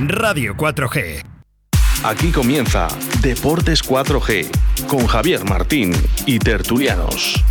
[0.00, 1.22] Radio 4G.
[2.02, 2.88] Aquí comienza
[3.20, 4.50] Deportes 4G
[4.88, 5.92] con Javier Martín
[6.26, 7.42] y Tertulianos.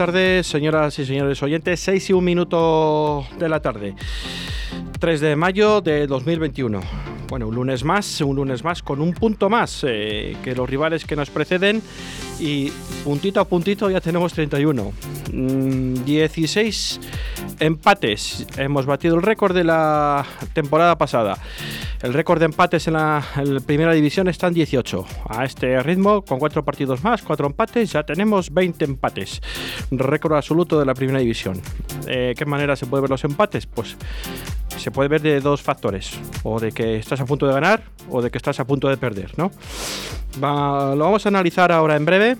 [0.00, 1.78] Tardes, señoras y señores oyentes.
[1.80, 3.94] 6 y un minuto de la tarde.
[4.98, 6.80] 3 de mayo de 2021.
[7.28, 11.04] Bueno, un lunes más, un lunes más con un punto más eh, que los rivales
[11.04, 11.82] que nos preceden
[12.38, 12.72] y
[13.04, 14.90] puntito a puntito ya tenemos 31.
[16.06, 18.46] 16 mm, empates.
[18.56, 21.36] Hemos batido el récord de la temporada pasada.
[22.02, 23.22] El récord de empates en la,
[23.66, 25.04] primera división está en 18.
[25.28, 29.42] A este ritmo, con cuatro partidos más, cuatro empates, ya tenemos 20 empates.
[29.90, 31.60] Récord absoluto de la primera división.
[32.06, 33.66] Eh, ¿Qué manera se puede ver los empates?
[33.66, 33.98] Pues
[34.78, 36.18] se puede ver de dos factores.
[36.42, 38.96] O de que estás a punto de ganar o de que estás a punto de
[38.96, 39.50] perder, ¿no?
[40.40, 42.36] lo vamos a analizar ahora en breve.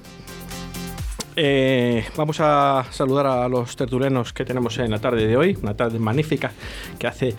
[1.36, 5.74] Eh, vamos a saludar a los tertulianos que tenemos en la tarde de hoy, una
[5.74, 6.52] tarde magnífica
[6.98, 7.34] que hace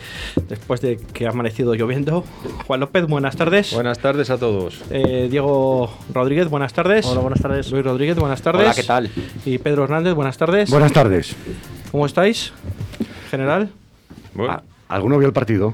[0.48, 2.24] después de que ha amanecido lloviendo.
[2.66, 3.74] Juan López, buenas tardes.
[3.74, 4.82] Buenas tardes a todos.
[4.90, 7.06] Eh, Diego Rodríguez, buenas tardes.
[7.06, 7.72] Hola, buenas tardes.
[7.72, 8.64] Luis Rodríguez, buenas tardes.
[8.64, 9.10] Hola, ¿qué tal?
[9.46, 10.70] Y Pedro Hernández, buenas tardes.
[10.70, 11.36] Buenas tardes.
[11.92, 12.54] ¿Cómo estáis,
[13.30, 13.70] general?
[14.40, 15.74] Ah, ¿Alguno vio el partido?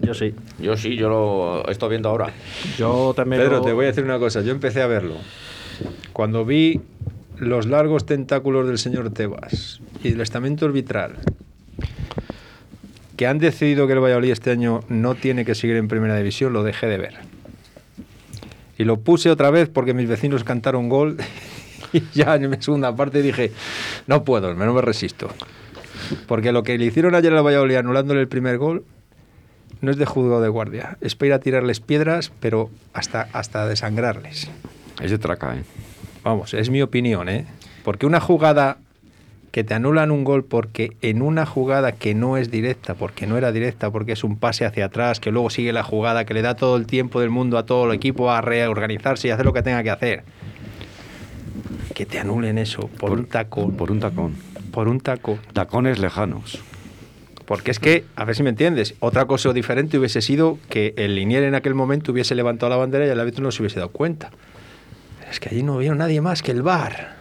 [0.00, 0.34] Yo sí.
[0.58, 2.30] Yo sí, yo lo estoy viendo ahora.
[2.78, 3.42] Yo también.
[3.42, 4.40] Pedro, te voy a decir una cosa.
[4.42, 5.14] Yo empecé a verlo.
[6.12, 6.80] Cuando vi
[7.38, 11.16] los largos tentáculos del señor Tebas y el estamento arbitral
[13.16, 16.52] que han decidido que el Valladolid este año no tiene que seguir en primera división,
[16.52, 17.14] lo dejé de ver.
[18.78, 21.16] Y lo puse otra vez porque mis vecinos cantaron gol
[21.92, 23.50] y ya en mi segunda parte dije,
[24.06, 25.28] no puedo, no me resisto.
[26.28, 28.84] Porque lo que le hicieron ayer al Valladolid anulándole el primer gol
[29.80, 33.66] no es de juzgado de guardia, es para ir a tirarles piedras, pero hasta, hasta
[33.66, 34.48] desangrarles.
[35.00, 35.62] Es de traca, ¿eh?
[36.24, 37.46] Vamos, es mi opinión, ¿eh?
[37.84, 38.78] Porque una jugada
[39.50, 43.38] que te anulan un gol porque en una jugada que no es directa, porque no
[43.38, 46.42] era directa, porque es un pase hacia atrás, que luego sigue la jugada, que le
[46.42, 49.52] da todo el tiempo del mundo a todo el equipo a reorganizarse y hacer lo
[49.52, 50.24] que tenga que hacer.
[51.94, 53.76] Que te anulen eso por, un tacón.
[53.76, 54.34] Por un tacón.
[54.70, 55.38] Por un tacón.
[55.52, 56.62] Tacones lejanos.
[57.46, 61.14] Porque es que, a ver si me entiendes, otra cosa diferente hubiese sido que el
[61.14, 63.90] linier en aquel momento hubiese levantado la bandera y el árbitro no se hubiese dado
[63.90, 64.30] cuenta.
[65.30, 67.16] Es que allí no vio nadie más que el bar.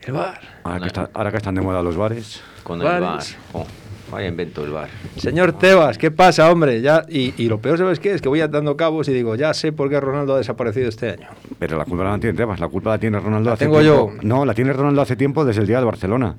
[0.00, 0.40] El bar.
[0.62, 2.42] Ahora que, están de moda los bares.
[2.62, 3.22] Con el bar.
[3.52, 3.66] Oh,
[4.10, 4.88] vaya invento el bar.
[5.16, 6.80] Señor Tebas, ¿qué pasa, hombre?
[6.80, 8.12] Ya, y, lo peor, ¿sabes qué?
[8.12, 11.10] Es que voy dando cabos y digo, ya sé por qué Ronaldo ha desaparecido este
[11.10, 11.28] año.
[11.58, 14.10] Pero la culpa no la tiene Tebas, la culpa la tiene Ronaldo hace tengo yo.
[14.22, 16.36] No, la tiene Ronaldo hace tiempo desde el día de Barcelona.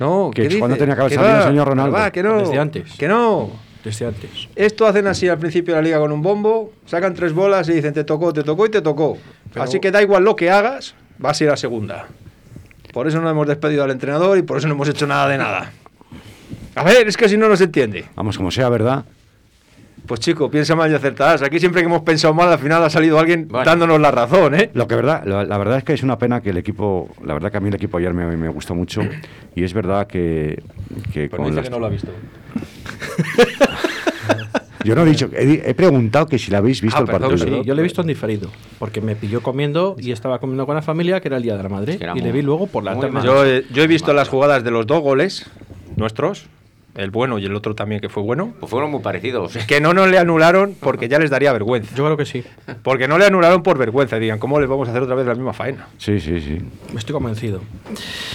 [0.00, 1.96] No, que es cuando tenía que haber salido el señor Ronaldo.
[1.96, 2.38] Va, que no.
[2.38, 2.96] Desde antes.
[2.96, 4.48] Que no desde antes.
[4.54, 7.72] Esto hacen así al principio de la liga con un bombo, sacan tres bolas y
[7.72, 9.18] dicen te tocó, te tocó y te tocó.
[9.54, 12.06] Así que da igual lo que hagas, vas a ir a segunda.
[12.92, 15.38] Por eso no hemos despedido al entrenador y por eso no hemos hecho nada de
[15.38, 15.72] nada.
[16.74, 18.04] A ver, es que si no nos entiende.
[18.14, 19.04] Vamos, como sea, ¿verdad?
[20.06, 21.42] Pues chico, piensa mal y acertarás.
[21.42, 24.70] Aquí siempre que hemos pensado mal, al final ha salido alguien dándonos la razón, ¿eh?
[24.74, 27.52] Lo que verdad, la, verdad es que es una pena que el equipo, la verdad
[27.52, 29.02] que a mí el equipo ayer me, me gustó mucho
[29.54, 30.62] y es verdad que,
[31.12, 32.10] que con dice que no lo ha visto.
[34.84, 37.38] Yo no he dicho, he, preguntado que si la habéis visto ah, el partido.
[37.38, 38.50] Sí, yo lo he visto en diferido,
[38.80, 41.62] porque me pilló comiendo y estaba comiendo con la familia, que era el Día de
[41.62, 43.20] la Madre, y le vi luego por la tarde.
[43.22, 45.48] Yo, yo he visto las jugadas de los dos goles
[45.94, 46.48] nuestros,
[46.94, 48.52] el bueno y el otro también que fue bueno.
[48.60, 49.56] Pues fueron muy parecidos.
[49.66, 51.94] Que no nos le anularon porque ya les daría vergüenza.
[51.96, 52.44] Yo creo que sí.
[52.82, 54.18] Porque no le anularon por vergüenza.
[54.18, 55.88] Digan, ¿cómo les vamos a hacer otra vez la misma faena?
[55.98, 56.58] Sí, sí, sí.
[56.92, 57.60] Me estoy convencido.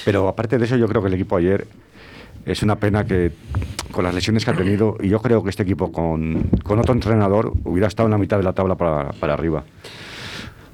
[0.06, 1.68] Pero aparte de eso, yo creo que el equipo ayer
[2.46, 3.32] es una pena que
[3.92, 7.52] con las lesiones que ha tenido, y yo creo que este equipo con, otro entrenador
[7.64, 9.64] hubiera estado en la mitad de la tabla para, arriba.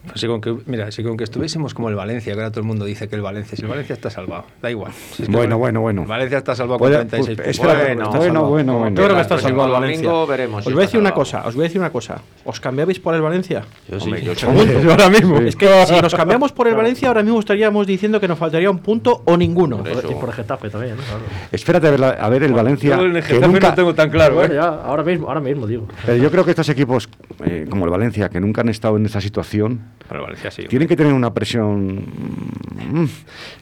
[0.08, 2.60] Pues si con que, mira, si con que estuviésemos como el Valencia, que ahora todo
[2.60, 4.92] el mundo dice que el Valencia, si el Valencia está salvado, da igual.
[4.92, 6.02] Si es que Bueno, el- bueno, bueno.
[6.02, 7.74] el Valencia está salvado con 36 pues, puntos.
[7.74, 10.08] Bueno, bueno, está bueno, bueno, Yo creo que está El salvado el Valencia.
[10.10, 12.22] domingo veremos Os si voy a decir una cosa, os voy a decir una cosa.
[12.44, 13.64] ¿Os cambiabais por el Valencia?
[13.90, 14.06] Yo sí.
[14.08, 14.46] Hombre, yo sí.
[14.90, 15.38] ahora mismo.
[15.38, 18.70] Es que si nos cambiamos por el Valencia, ahora mismo estaríamos diciendo que nos faltaría
[18.70, 19.78] un punto o ninguno.
[19.78, 20.12] Por eso.
[20.12, 21.02] Y por Getafe también, ¿no?
[21.04, 21.22] Claro.
[21.52, 22.98] Espérate a ver, la- a ver el Valencia.
[22.98, 24.58] Yo en el que Getafe nunca- no tengo tan claro, Bueno, ¿eh?
[24.58, 25.88] ya, ahora mismo, ahora mismo digo.
[26.06, 27.08] Pero yo creo que estos equipos,
[27.46, 30.66] eh, como el Valencia, que nunca han estado en esta situación, Pero el Valencia sí.
[30.70, 33.06] tienen que tener una presión mm,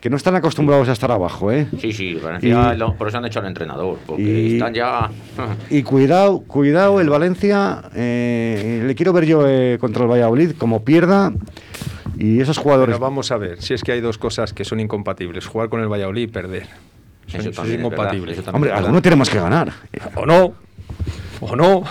[0.02, 1.66] que no están acostumbrados a estar abajo, ¿eh?
[1.80, 5.10] Sí, sí, Valencia, Y- lo- por eso han hecho al entrenador, porque y- están ya...
[5.70, 10.84] Y cuidado, cuidado, el Valencia, eh, le quiero ver yo eh, contra el Valladolid, como
[10.84, 11.32] pierda,
[12.18, 12.96] y esos jugadores...
[12.98, 15.80] Pero vamos a ver, si es que hay dos cosas que son incompatibles, jugar con
[15.80, 16.68] el Valladolid y perder.
[17.28, 19.72] Son, Eso también es eso también Hombre, alguno tenemos que ganar.
[20.16, 20.54] O no,
[21.42, 21.84] o no.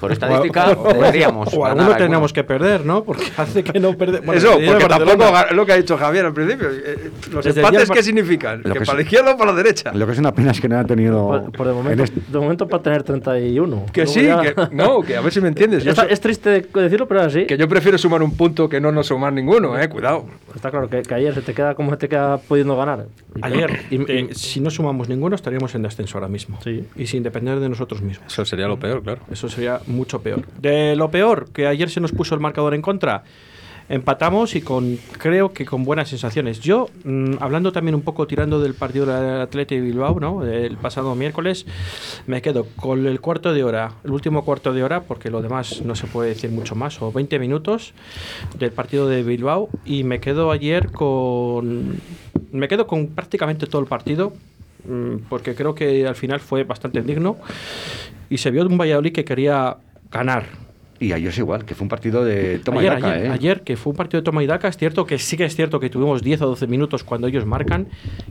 [0.00, 3.02] Por estadística, O- o- podríamos O alguno tenemos que perder, ¿no?
[3.02, 4.20] Porque hace que no perde.
[4.20, 6.68] bueno, Eso, el porque Barcelona- tampoco ga- lo que ha dicho Javier al principio.
[6.70, 8.58] eh, Los Desde el empates, ¿qué significan?
[8.62, 9.92] Lo ¿Que que para la es- izquierda o para la derecha?
[9.92, 11.50] Lo que es una pena es que no ha tenido...
[11.56, 13.86] Por, en momento, este- de momento para tener 31.
[13.92, 15.84] Que Luego sí, ya- que no, que a ver si me entiendes.
[15.84, 17.46] Está, so- es triste decirlo, pero es así.
[17.46, 20.26] que yo prefiero sumar un punto que no no sumar ninguno, eh, cuidado.
[20.54, 23.06] Está claro que, que ayer se te queda como se te queda pudiendo ganar.
[23.36, 26.58] Y- Ayer, y- te- y- si no sumamos ninguno, estaríamos en descenso ahora mismo.
[26.62, 26.84] Sí.
[26.96, 28.32] Y sin depender de nosotros mismos.
[28.32, 29.20] Eso sería lo peor, claro.
[29.30, 30.44] Eso sería mucho peor.
[30.60, 33.24] De lo peor, que ayer se nos puso el marcador en contra,
[33.88, 36.60] empatamos y con creo que con buenas sensaciones.
[36.60, 40.44] Yo, mm, hablando también un poco, tirando del partido del Atleti de Bilbao, ¿no?
[40.44, 41.66] El pasado miércoles,
[42.26, 45.82] me quedo con el cuarto de hora, el último cuarto de hora, porque lo demás
[45.84, 47.94] no se puede decir mucho más, o 20 minutos
[48.58, 52.00] del partido de Bilbao, y me quedo ayer con...
[52.50, 54.32] Me quedo con prácticamente todo el partido,
[54.86, 57.36] mm, porque creo que al final fue bastante digno
[58.30, 59.76] y se vio un Valladolid que quería
[60.10, 60.67] ganar.
[61.00, 63.30] Y ayer es igual, que fue un partido de toma ayer, y daca, ayer, ¿eh?
[63.30, 65.54] ayer, que fue un partido de toma y daca, es cierto que sí que es
[65.54, 67.86] cierto que tuvimos 10 o 12 minutos cuando ellos marcan,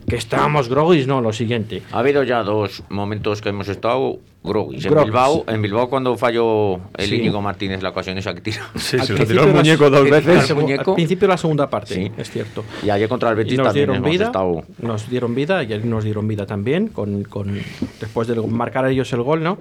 [0.07, 1.81] que estábamos groguis, no, lo siguiente.
[1.91, 4.85] Ha habido ya dos momentos que hemos estado groguis.
[4.85, 4.95] En.
[4.95, 7.15] Bilbao, en Bilbao cuando falló el Sí.
[7.15, 8.61] Íñigo Martínez la ocasión esa que tira.
[8.75, 10.53] Sí, se lo tiró el muñeco dos veces.
[10.55, 10.91] muñeco.
[10.91, 12.11] Al principio de la segunda parte, Sí.
[12.17, 12.63] es cierto.
[12.83, 14.63] Y ayer contra el Y Betis nos también dieron hemos vida, estado...
[14.81, 17.59] nos dieron vida y nos dieron vida también con, con
[17.99, 19.57] después de marcar a ellos el gol, ¿no?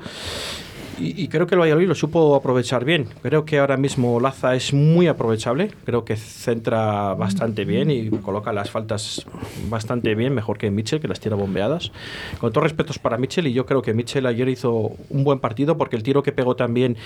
[0.98, 3.06] Y, y creo que el Valladolid lo supo aprovechar bien.
[3.22, 5.70] Creo que ahora mismo Laza es muy aprovechable.
[5.84, 9.26] Creo que centra bastante bien y coloca las faltas
[9.68, 11.92] bastante bien, mejor que Mitchell, que las tira bombeadas.
[12.38, 15.76] Con todos respetos para Mitchell, y yo creo que Mitchell ayer hizo un buen partido
[15.76, 16.96] porque el tiro que pegó también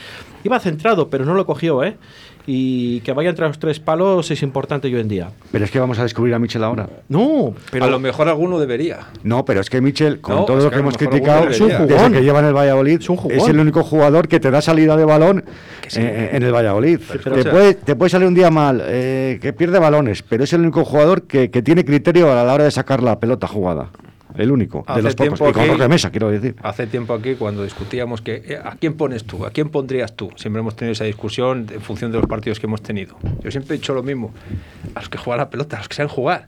[0.45, 1.97] iba centrado, pero no lo cogió, ¿eh?
[2.47, 5.29] Y que vaya entre los tres palos es importante hoy en día.
[5.53, 6.89] Pero es que vamos a descubrir a Michel ahora.
[7.09, 8.99] No, pero a lo mejor alguno debería.
[9.23, 11.47] No, pero es que Michel, con No, todo lo que que a lo hemos criticado,
[11.47, 13.39] desde que lleva en el Valladolid, Es un jugón.
[13.39, 15.45] es el único jugador que te da salida de balón
[15.97, 16.99] eh, en el Valladolid.
[17.09, 20.23] pero- te, o sea- puede, te puede salir un día mal, eh, que pierde balones,
[20.23, 23.21] pero es el único jugador que, que tiene criterio a la hora de sacar la
[23.21, 23.89] pelota jugada.
[24.37, 25.39] El único, Hace de los pocos.
[25.39, 26.55] tiempo Y con que- Roque Mesa, quiero decir.
[26.63, 29.45] Hace tiempo aquí cuando discutíamos que eh, ¿a quién pones tú?
[29.45, 30.31] ¿A quién pondrías tú?
[30.37, 33.17] Siempre hemos tenido esa discusión en función de los partidos que hemos tenido.
[33.43, 34.33] Yo siempre he dicho lo mismo.
[34.95, 36.47] A los que juegan la pelota, a los que sean jugar.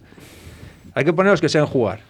[0.95, 2.01] Hay que poner a los que sean jugar.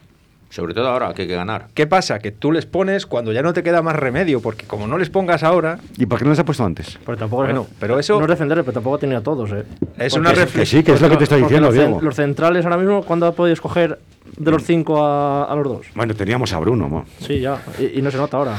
[0.51, 1.69] Sobre todo ahora que hay que ganar.
[1.73, 2.19] ¿Qué pasa?
[2.19, 5.09] Que tú les pones cuando ya no te queda más remedio, porque como no les
[5.09, 6.99] pongas ahora, ¿Y por qué no les ha puesto antes?
[7.07, 9.51] Porque tampoco Bueno, pero eso- no es defender, pero tampoco ha tenido a todos.
[9.53, 9.65] ¿eh?
[9.97, 10.81] es Porque una es- Que reflexión.
[10.81, 12.01] sí, que es lo que te estoy diciendo, Diego.
[12.03, 13.99] los centrales ahora mismo, ¿cuándo ha podido escoger
[14.45, 15.87] de los cinco a, a los dos?
[15.95, 17.05] Bueno, teníamos a Bruno, ¿no?
[17.21, 17.63] Sí, ya.
[17.79, 18.59] Y, y no se nota ahora.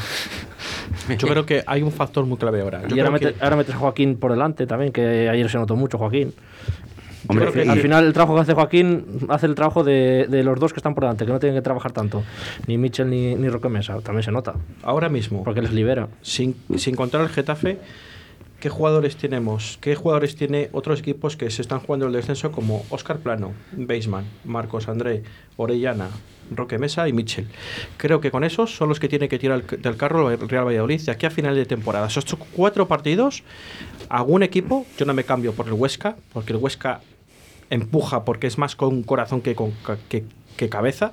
[1.18, 2.82] yo creo que hay un factor muy clave ahora.
[2.88, 5.50] Yo y ahora, creo mete- que- ahora metes a Joaquín por delante también, que ayer
[5.50, 6.34] se notó mucho Joaquín.
[7.28, 10.60] Hombre, y- al final el trabajo que hace Joaquín hace el trabajo de, de los
[10.60, 12.24] dos que están por delante, que no tienen que trabajar tanto.
[12.68, 14.00] Ni Mitchell ni, ni Roque Mesa.
[14.02, 14.56] También se nota.
[14.84, 16.08] ahora mismo, Porque les libera.
[16.22, 17.78] sin, sin contar el Getafe,
[18.63, 19.77] ¿qué jugadores tenemos?
[19.82, 24.24] ¿Qué jugadores tiene otros equipos que se están jugando el descenso como Oscar Plano, Beisman,
[24.46, 25.24] Marcos André,
[25.58, 26.08] Orellana,
[26.50, 27.46] Roque Mesa y Mitchell?
[27.98, 30.63] Creo que con esos son los que tiene que tirar el- del carro el Real
[30.65, 32.08] Valladolid de aquí a final de temporada.
[32.08, 32.24] Esos
[32.55, 33.43] cuatro partidos,
[34.08, 37.01] algún equipo, yo no me cambio por el Huesca, porque el Huesca
[37.70, 39.74] empuja porque es más con corazón que con
[40.08, 41.12] que cabeza.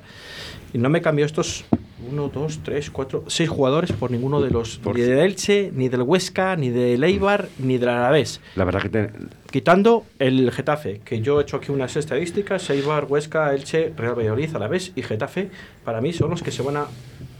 [0.72, 1.64] Y no me cambio estos
[2.10, 6.02] uno, dos, tres, cuatro, seis jugadores por ninguno de los ni del Elche, ni del
[6.02, 8.40] Huesca, ni del Eibar, ni del Alavés.
[8.56, 9.10] La verdad que te-
[9.50, 14.54] Quitando el Getafe, que yo he hecho aquí unas estadísticas, Eibar, Huesca, Elche, Real Valladolid,
[14.54, 15.50] Alavés y Getafe,
[15.84, 16.86] para mí son los que se van a,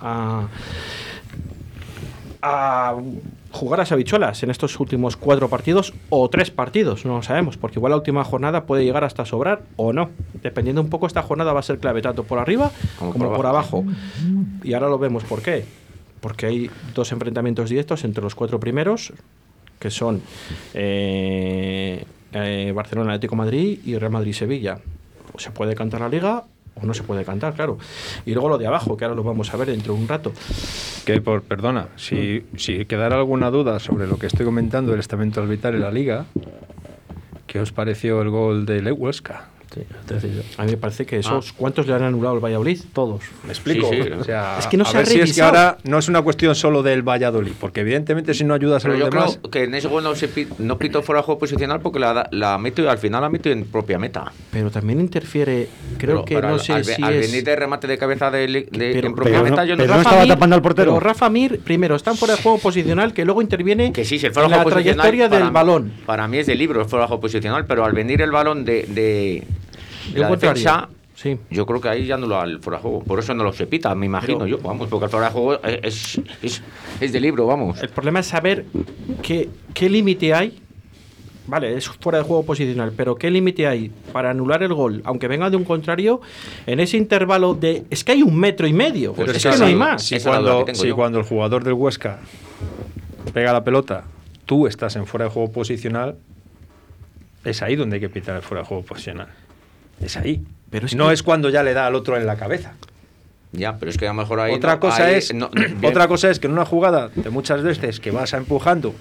[0.01, 0.49] a,
[2.43, 2.97] a
[3.53, 7.79] jugar las habichuelas en estos últimos cuatro partidos o tres partidos, no lo sabemos, porque
[7.79, 10.11] igual la última jornada puede llegar hasta sobrar o no.
[10.43, 13.37] Dependiendo un poco, esta jornada va a ser clave tanto por arriba Como como, por
[13.37, 13.85] por abajo.
[14.63, 15.65] Y ahora lo vemos por qué.
[16.21, 19.13] Porque hay dos enfrentamientos directos entre los cuatro primeros,
[19.79, 20.21] que son
[20.75, 24.79] eh, eh, Barcelona, Atlético Madrid y Real Madrid-Sevilla.
[25.39, 26.45] Se puede cantar la liga
[26.83, 27.79] o no se puede cantar, claro.
[28.27, 30.33] Y luego lo de abajo, que ahora lo vamos a ver dentro de un rato.
[31.05, 35.41] Que por, perdona, si, si quedara alguna duda sobre lo que estoy comentando del estamento
[35.41, 36.27] arbitral en la liga,
[37.47, 39.49] ¿qué os pareció el gol de Le Huesca?
[39.73, 39.83] Sí.
[40.59, 41.53] A mí me parece que esos.
[41.53, 42.81] ¿Cuántos le han anulado al Valladolid?
[42.93, 43.21] Todos.
[43.45, 43.89] ¿Me explico?
[43.91, 44.09] Sí, sí.
[44.11, 46.09] O sea, Es que no a se ha ver si es que ahora no es
[46.09, 49.39] una cuestión solo del Valladolid, porque evidentemente si no ayudas a Pero los yo demás...
[49.41, 52.01] creo que en ese gol no, se pi- no pitó fuera de juego posicional porque
[52.01, 54.33] la, la metió al final la metió en propia meta.
[54.51, 55.69] Pero también interfiere.
[55.99, 57.31] Creo Pero- que pero no al, sé al, si al es.
[57.31, 59.83] venir de remate de cabeza de, de- Pero- en propia pero meta, no- yo no
[59.83, 59.97] pero sé.
[59.99, 60.91] no estaba tapando al portero.
[60.95, 64.19] Pero Rafa Mir, primero, está en fuera de juego posicional que luego interviene Que sí,
[64.19, 64.97] si el fuera la juego posicional.
[65.07, 65.93] trayectoria para del mí- balón.
[66.07, 68.65] Para mí es de libro el fuera de juego posicional, pero al venir el balón
[68.65, 69.45] de
[70.13, 70.55] Yo la contrario.
[70.55, 70.89] defensa.
[71.15, 71.37] Sí.
[71.51, 73.03] Yo creo que ahí ya no lo al fuera de juego.
[73.05, 74.59] Por eso no lo se pita, me imagino Pero- yo.
[74.59, 76.63] Vamos, porque el fuera de juego es, es, es,
[77.01, 77.83] es de libro, vamos.
[77.83, 78.65] El problema es saber
[79.23, 80.59] qué, qué límite hay.
[81.47, 85.27] Vale, es fuera de juego posicional, pero ¿qué límite hay para anular el gol, aunque
[85.27, 86.21] venga de un contrario,
[86.65, 87.85] en ese intervalo de.
[87.91, 89.13] Es que hay un metro y medio.
[89.13, 90.03] Pues es que no hay más.
[90.05, 92.21] Si, cuando, si cuando el jugador del Huesca
[93.35, 94.05] pega la pelota,
[94.47, 96.17] tú estás en fuera de juego posicional,
[97.45, 99.29] es ahí donde hay que pitar el fuera de juego posicional.
[100.01, 100.43] Es ahí.
[100.71, 102.73] Pero es no que- es cuando ya le da al otro en la cabeza.
[103.53, 104.55] Ya, pero es que a lo mejor ahí.
[104.55, 105.51] otra no- cosa ahí es no-
[105.83, 108.95] otra cosa es que en una jugada de muchas veces que vas a empujando,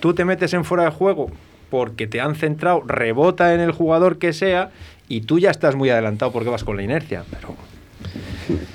[0.00, 1.30] tú te metes en fuera de juego
[1.70, 4.70] porque te han centrado, rebota en el jugador que sea
[5.08, 7.22] y tú ya estás muy adelantado porque vas con la inercia.
[7.30, 7.54] Pero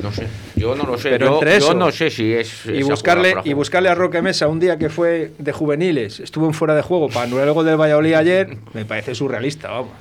[0.01, 1.09] No sé, yo no lo sé.
[1.09, 2.65] Pero yo, entre yo eso no sé si es.
[2.65, 6.53] y buscarle y buscarle a Roque Mesa un día que fue de juveniles, estuvo en
[6.53, 9.91] fuera de juego para anular el gol del Valladolid ayer, me parece surrealista, vamos.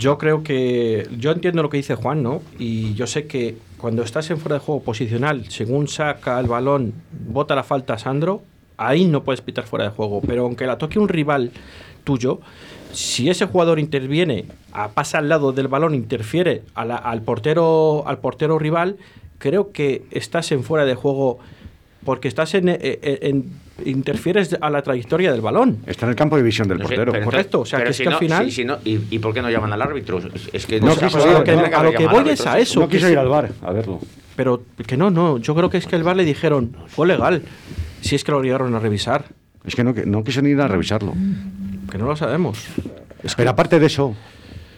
[0.00, 1.06] Yo creo que.
[1.18, 2.42] Yo entiendo lo que dice Juan, ¿no?
[2.58, 6.92] Y yo sé que cuando estás en fuera de juego posicional, según saca el balón,
[7.28, 8.42] bota la falta a Sandro,
[8.76, 10.20] ahí no puedes pitar fuera de juego.
[10.26, 11.50] Pero aunque la toque un rival
[12.04, 12.40] tuyo,
[12.92, 14.46] si ese jugador interviene,
[14.94, 18.96] pasa al lado del balón, interfiere a la- al, portero, al portero rival,
[19.38, 21.38] creo que estás en fuera de juego
[22.04, 23.52] porque estás en, eh, eh, en-
[23.84, 25.78] interfieres a la trayectoria del balón.
[25.86, 27.24] Está en el campo de visión del No sé, portero.
[27.24, 29.32] correcto, o sea, que es si que al final- si- si no- y, y por
[29.34, 30.18] qué no llaman al árbitro?
[30.18, 32.06] Es- Es que No quiso ir, ¿por a qué lo tiene que- a lo que
[32.06, 32.80] voy es a eso.
[32.80, 34.00] no que quiso ir al bar a verlo.
[34.36, 37.42] Pero que no, no, yo creo que es que el VAR le dijeron, fue legal,
[38.00, 39.24] si es que lo llegaron a revisar,
[39.66, 41.12] Es que no, que no quiso ni ir a revisarlo.
[41.90, 42.64] que no lo sabemos.
[43.36, 44.14] Pero aparte de eso,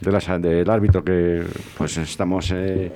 [0.01, 1.45] de del árbitro que
[1.79, 2.91] pues estamos eh,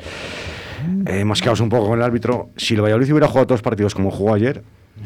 [1.06, 3.95] eh, mosqueados un poco con el árbitro, si el Valladolid hubiera jugado todos los partidos
[3.95, 4.62] como jugó ayer,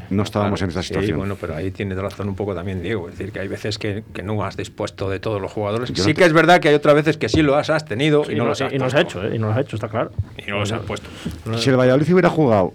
[0.09, 1.19] no estábamos en esta Sí, situación.
[1.19, 3.09] bueno, pero ahí tienes razón un poco también, Diego.
[3.09, 5.89] Es decir, que hay veces que, que no has dispuesto de todos los jugadores.
[5.91, 7.71] Yo no sí te- que es verdad que hay otras veces que sí lo has,
[7.71, 9.33] has tenido y, no, los has y no hecho, ¿eh?
[9.35, 10.13] Y no los ha hecho, está claro.
[10.47, 11.09] Y no los has puesto.
[11.59, 12.73] Si el Valladolid hubiera jugado,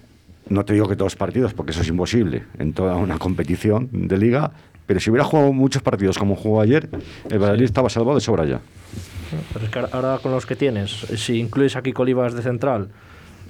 [0.49, 3.89] no te digo que todos los partidos, porque eso es imposible en toda una competición
[3.91, 4.51] de liga,
[4.85, 6.89] pero si hubiera jugado muchos partidos como jugó ayer,
[7.29, 8.59] el Valladolid estaba salvado de sobra ya.
[9.53, 12.89] Pero es que ahora- con los que tienes, si incluyes aquí Colivas de central,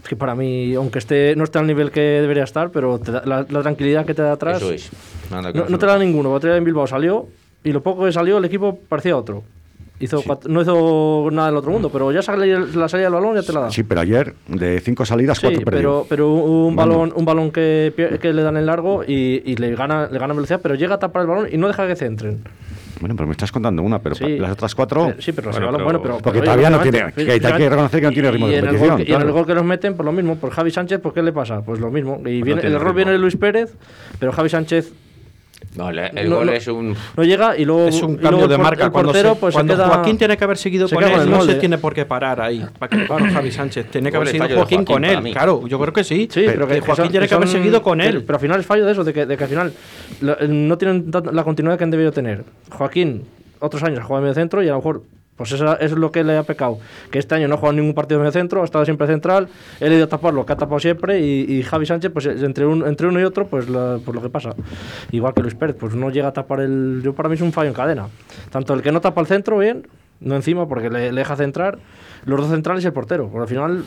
[0.03, 3.12] es que para mí, aunque esté no esté al nivel que debería estar, pero te
[3.12, 4.89] da- la, la tranquilidad que te da atrás, Eso es.
[5.32, 6.38] Nada que no, no te da ninguno.
[6.39, 7.27] Día en Bilbao salió
[7.63, 9.44] y lo poco que salió el equipo parecía otro.
[9.98, 13.36] Hizo cuat- no hizo nada del otro mundo, pero ya sale la salida del balón
[13.38, 13.72] ya te la da.
[13.72, 15.79] Sí, pero ayer, de cinco salidas, cuatro Sí, perdió.
[15.82, 16.91] pero, pero un Bueno.
[16.91, 20.34] balón, un balón que, que le dan en largo y, y le gana le gana
[20.34, 22.44] velocidad, pero llega a tapar el balón y no deja que centren.
[23.00, 24.38] Bueno, pero me estás contando una, pero Sí.
[24.38, 25.14] las otras cuatro...
[25.20, 28.06] Sí, pero, Bueno, pero- bueno, pero porque todavía no tiene- que hay que reconocer que
[28.08, 30.06] no tiene ritmo de el competición, gol Y en el gol que nos meten, por
[30.06, 30.36] lo mismo.
[30.38, 31.62] Por Javi Sánchez, ¿por qué le pasa?
[31.62, 32.22] Pues lo mismo.
[32.25, 33.74] Y viene, el error viene de Luis Pérez,
[34.20, 34.92] pero Javi Sánchez
[35.77, 36.51] No, el, el No, gol no.
[36.53, 36.96] es un.
[37.17, 38.86] no llega y luego Es un luego cambio de por- marca.
[38.86, 41.03] El Cuando, portero, se- pues se cuando queda- Joaquín tiene que haber seguido se con
[41.03, 42.65] él, no se tiene por qué parar ahí.
[42.79, 43.88] Para que claro, Javi Sánchez.
[43.91, 45.32] Tiene que haber seguido Joaquín, Joaquín con él.
[45.34, 46.27] Claro, yo creo que sí.
[46.32, 48.24] Sí, pero que, Joaquín son- tiene que haber seguido con pero- él.
[48.24, 49.74] Pero al final es fallo de eso, de que, de que al final
[50.48, 52.44] no tienen la continuidad que han debido tener.
[52.72, 53.24] Joaquín,
[53.60, 55.03] otros años ha jugado en medio centro y a lo mejor
[55.36, 56.80] pues eso es lo que le ha pecado.
[57.12, 59.48] Que este año no ha jugado ningún partido en medio centro, ha estado siempre central,
[59.80, 62.65] él ha ido a tapar lo que ha tapado siempre y, Javi Sánchez, pues entre,
[62.65, 64.56] un, entre uno y otro, pues, la- pues lo que pasa.
[65.12, 67.01] Igual que Luis Pérez, pues no llega a tapar el...
[67.04, 68.08] Yo para mí es un fallo en cadena.
[68.51, 69.86] Tanto el que no tapa el centro bien,
[70.19, 71.77] no encima, porque le, le deja centrar,
[72.25, 73.27] los dos centrales y el portero.
[73.29, 73.86] Porque al final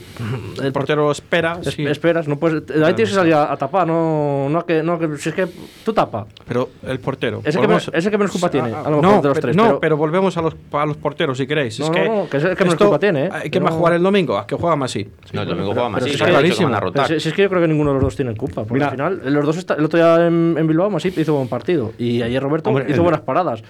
[0.62, 1.58] El portero espera.
[1.60, 1.84] es- sí.
[1.86, 5.16] esperas, no puedes, ahí tienes que salir a, a tapar, no, no, que, no que,
[5.16, 5.48] si es que
[5.84, 6.26] tú tapa.
[6.46, 7.40] Pero el portero.
[7.44, 9.34] Ese que volvemos- menos- ese que menos culpa tiene, a lo mejor, no, de los
[9.34, 11.80] pero, tres, no, pero- pero volvemos a los, a los porteros si queréis.
[11.80, 13.30] No, es no, que, no, que ese que menos esto- culpa tiene, ¿eh?
[13.50, 14.38] ¿Quién va a jugar el domingo?
[14.38, 15.08] ¿A que juega más así?
[15.32, 15.98] No, el domingo juega más.
[16.00, 16.70] pero sí, está sí, clarísimo.
[16.92, 18.62] Pero si, si es que yo creo que ninguno de los dos tiene culpa.
[18.62, 18.86] Porque Mira.
[18.86, 21.92] al final, los dos está- el otro día en, en Bilbao, Masip hizo buen partido.
[21.98, 23.62] Y ayer Roberto Hombre, hizo el- buenas paradas.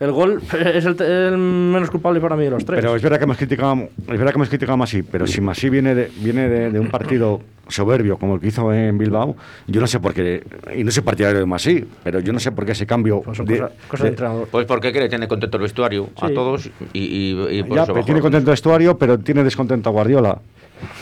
[0.00, 0.42] El gol
[0.74, 2.80] es el, el menos culpable culpable para mí de los tres.
[2.80, 5.40] Pero es verdad que hemos criticado, es verdad que hemos criticado a Masí, pero si
[5.40, 9.36] Masí viene de, viene de, de un partido soberbio como el que hizo en Bilbao,
[9.66, 10.42] yo no sé por qué,
[10.76, 13.36] y no soy partidario de Masí, pero yo no sé por qué ese cambio Pues
[13.38, 14.48] son de- cosas cosa de- de entrenador.
[14.50, 17.94] Pues porque quiere tener contento el vestuario a todos y, y, y por ya, eso
[18.04, 20.38] tiene contento vestuario, pero tiene descontento a Guardiola.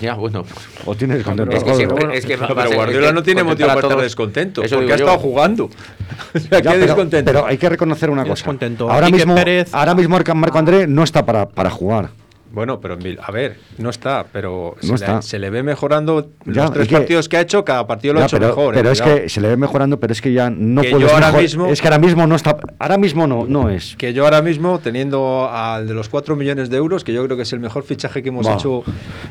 [0.00, 0.44] Ya, bueno.
[0.84, 3.80] O tiene descontento Es que siempre, es que No, pero Guardiola no tiene motivo para
[3.80, 5.70] estar descontento, Eso porque ha estado jugando.
[6.34, 7.32] Ya, ¿qué pero, descontento?
[7.32, 8.44] pero hay que reconocer una cosa.
[8.44, 8.90] contento.
[8.90, 9.34] Ahora mismo,
[9.72, 12.10] ahora mismo Marc- Marco André no está para, para jugar.
[12.54, 15.16] Bueno, pero a ver, no está, pero No se, está.
[15.16, 18.14] Le, se le ve mejorando Ya, los tres que- partidos que ha hecho, cada partido
[18.14, 18.74] lo ha hecho pero mejor.
[18.74, 19.20] eh, pero es cuidado.
[19.22, 21.42] que se le ve mejorando, pero es que ya no Que puedes yo ahora mejor-
[21.42, 22.56] mismo- Es que ahora mismo no está.
[22.78, 23.96] Ahora mismo no, no es.
[23.96, 27.36] que yo ahora mismo, teniendo al de los 4 millones de euros, que yo creo
[27.36, 28.84] que es el mejor fichaje que hemos hecho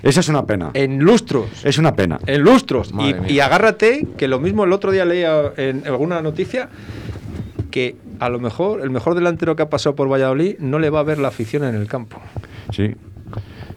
[0.04, 0.72] Eso es una pena.
[0.74, 1.46] en lustros.
[1.64, 2.20] Es una pena.
[2.28, 2.92] En lustros.
[3.28, 6.70] Y, y agárrate, que lo mismo el otro día leía en alguna noticia,
[7.72, 11.00] que a lo mejor el mejor delantero que ha pasado por Valladolid no le va
[11.00, 12.20] a ver la afición en el campo.
[12.72, 12.96] Sí.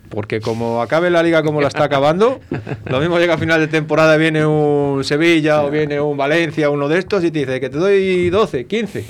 [0.08, 2.40] Porque como acabe la liga como la está acabando,
[2.86, 6.88] lo mismo llega a final de temporada, viene un Sevilla o viene un Valencia, uno
[6.88, 9.04] de estos, y te dice que te doy 12, 15.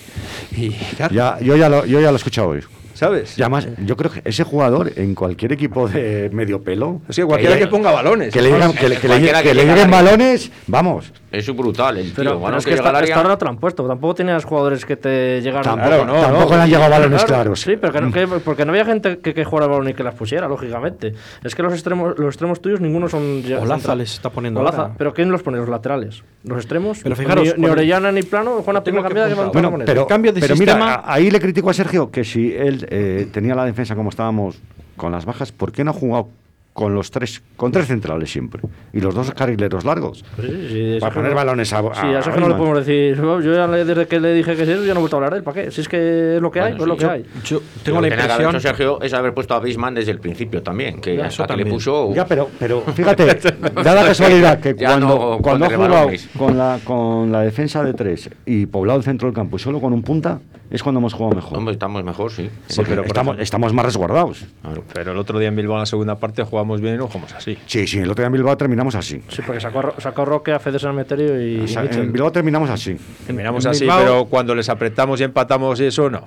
[0.56, 2.60] Y claro, Ya, yo, ya lo, yo ya lo he escuchado hoy.
[2.94, 3.38] ¿sabes?
[3.38, 7.02] Y además, yo creo que ese jugador en cualquier equipo de medio pelo.
[7.10, 8.32] Sí, cualquiera que ponga balones.
[8.32, 11.12] Que le, digan, que, le- que que le llegue lleguen balones, vamos.
[11.38, 12.14] Es brutal el tío.
[12.16, 13.86] Pero, bueno, pero es que que está, está lo han puesto.
[13.86, 15.64] Tampoco tenías jugadores que te llegaran.
[15.64, 16.56] Tampoco, Claro, no, tampoco no.
[16.56, 17.60] le han llegado balones Claro, claros.
[17.60, 20.02] Sí, pero que no- que- porque no había gente que, que jugara balón y que
[20.02, 21.14] las pusiera, lógicamente.
[21.44, 23.42] Es que los extremos, los extremos tuyos ninguno son.
[23.42, 24.94] ya- Olaza les está poniendo Olaza, ahora.
[24.96, 25.58] pero ¿quién los pone?
[25.58, 26.22] Los laterales.
[26.44, 27.00] Los extremos.
[27.02, 29.58] Pero fijaros, ni, ni Orellana ni Plano, Juana tengo Prima que cambiada que van apuntar.
[29.58, 29.86] a Bueno, poner.
[29.86, 33.28] pero, cambio de pero sistema- mira, ahí le critico a Sergio que si él eh,
[33.32, 34.58] tenía la defensa como estábamos
[34.96, 36.28] con las bajas, ¿por qué no ha jugado
[36.76, 38.60] con los tres, con tres centrales siempre?
[38.92, 40.22] Y los dos carrileros largos.
[40.38, 43.18] Sí, sí, Para poner no- balones a, Sí, a eso que no le podemos decir.
[43.20, 45.18] "Oh, Yo ya le- desde que le dije que sí, ya no he vuelto a
[45.18, 45.42] hablar de él.
[45.42, 45.70] ¿Para qué?
[45.70, 47.24] Si es que es lo que hay, pues lo sí, que yo- hay.
[47.44, 48.50] Yo Lo tengo la que que impresión.
[48.50, 51.00] hecho Sergio es haber puesto a Bisman desde el principio también.
[51.00, 51.76] Que Ya, hasta que le también.
[51.76, 52.14] puso.
[52.14, 53.24] Ya, pero, pero fíjate,
[53.82, 57.94] da la casualidad que cuando, no cuando ha jugado con la, con la defensa de
[57.94, 61.12] tres y poblado el centro del campo y solo con un punta, es cuando hemos
[61.14, 61.58] jugado mejor.
[61.58, 62.50] Hombre, estamos mejor, sí.
[62.88, 64.44] Pero estamos, ejemplo- estamos más resguardados.
[64.62, 64.84] Claro.
[64.92, 67.32] Pero el otro día en Bilbao en la segunda parte jugamos bien y no jugamos
[67.34, 67.56] así.
[67.66, 69.22] Sí, sí, el otro día en Bilbao terminamos así.
[69.28, 71.60] Sí, porque sacó, sacó a Roque, a Fede Sanemeterio y.
[71.60, 72.96] O sea, y en Bilbao terminamos así.
[73.26, 76.24] Terminamos en así, Bilbao- pero cuando les apretamos y empatamos y eso, no.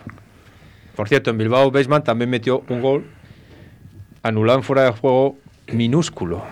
[0.96, 3.06] Por cierto, en Bilbao, Beisman también metió un gol
[4.24, 5.38] anulado en fuera de juego
[5.72, 6.44] minúsculo.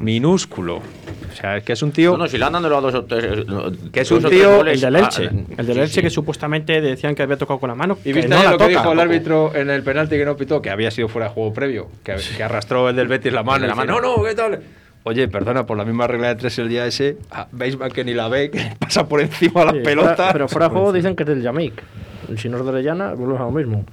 [0.00, 0.76] Minúsculo.
[0.76, 2.12] O sea, es que es un tío.
[2.12, 3.24] No, no, si le han dado a dos o tres.
[3.24, 3.44] eh,
[3.92, 5.24] Que es un tío- goles, El del ah, Elche.
[5.24, 6.02] eh, El del sí, Elche sí.
[6.02, 7.96] que supuestamente decían que había tocado con la mano.
[8.00, 8.68] ¿Y que viste no lo que toca.
[8.68, 10.60] dijo el árbitro en el penalti que no pitó?
[10.62, 11.88] Que había sido fuera de juego previo.
[12.02, 13.60] Que, que arrastró el del Betis la mano.
[13.62, 14.00] De la dice, mano.
[14.00, 14.60] no, no, ¿qué tal?
[15.04, 17.16] Oye, perdona, por la misma regla de tres el día ese,
[17.52, 20.16] Beisman que ni la ve, que pasa por encima la Sí, pelota.
[20.16, 21.82] fuera- pero fuera de juego dicen que es del Yamik.
[22.36, 23.84] Si no es de Orellana, volvemos a lo mismo.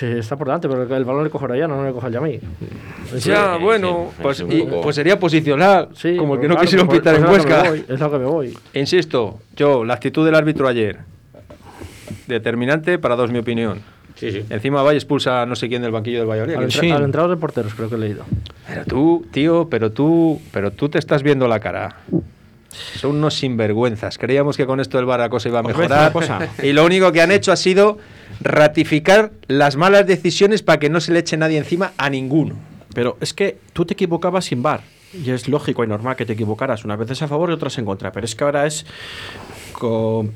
[0.00, 2.12] Sí, está por delante, pero el balón le coge a Orellana, no le coge al
[2.14, 2.40] Yamik.
[3.18, 6.54] Ya, Sí, bueno, sí, pues, y- pues sería posicional, Sí, como el que pues no
[6.54, 7.62] claro, quisieron pues- pitar pues en es a lo que Huesca.
[7.62, 8.58] me voy, Es a lo que me voy.
[8.72, 11.00] Insisto, yo, la actitud del árbitro ayer,
[12.26, 13.82] determinante para dos, mi opinión.
[14.14, 14.44] Sí, sí.
[14.50, 16.54] Encima Valle expulsa a no sé quién del banquillo del Valladolid.
[16.56, 18.24] Al, entra- al entrenador de porteros, creo que he leído.
[18.66, 21.96] Pero tú, tío, pero tú, pero tú te estás viendo la cara.
[22.70, 24.16] Son unos sinvergüenzas.
[24.18, 26.12] Creíamos que con esto del bar la cosa iba a a mejorar.
[26.12, 26.48] cosa.
[26.62, 27.98] Y lo único que han hecho ha sido
[28.40, 32.54] ratificar las malas decisiones para que no se le eche nadie encima a ninguno.
[32.94, 34.80] Pero es que tú te equivocabas sin bar.
[35.12, 37.84] Y es lógico y normal que te equivocaras unas veces a favor y otras en
[37.84, 38.12] contra.
[38.12, 38.86] Pero es que ahora es
[39.72, 40.32] con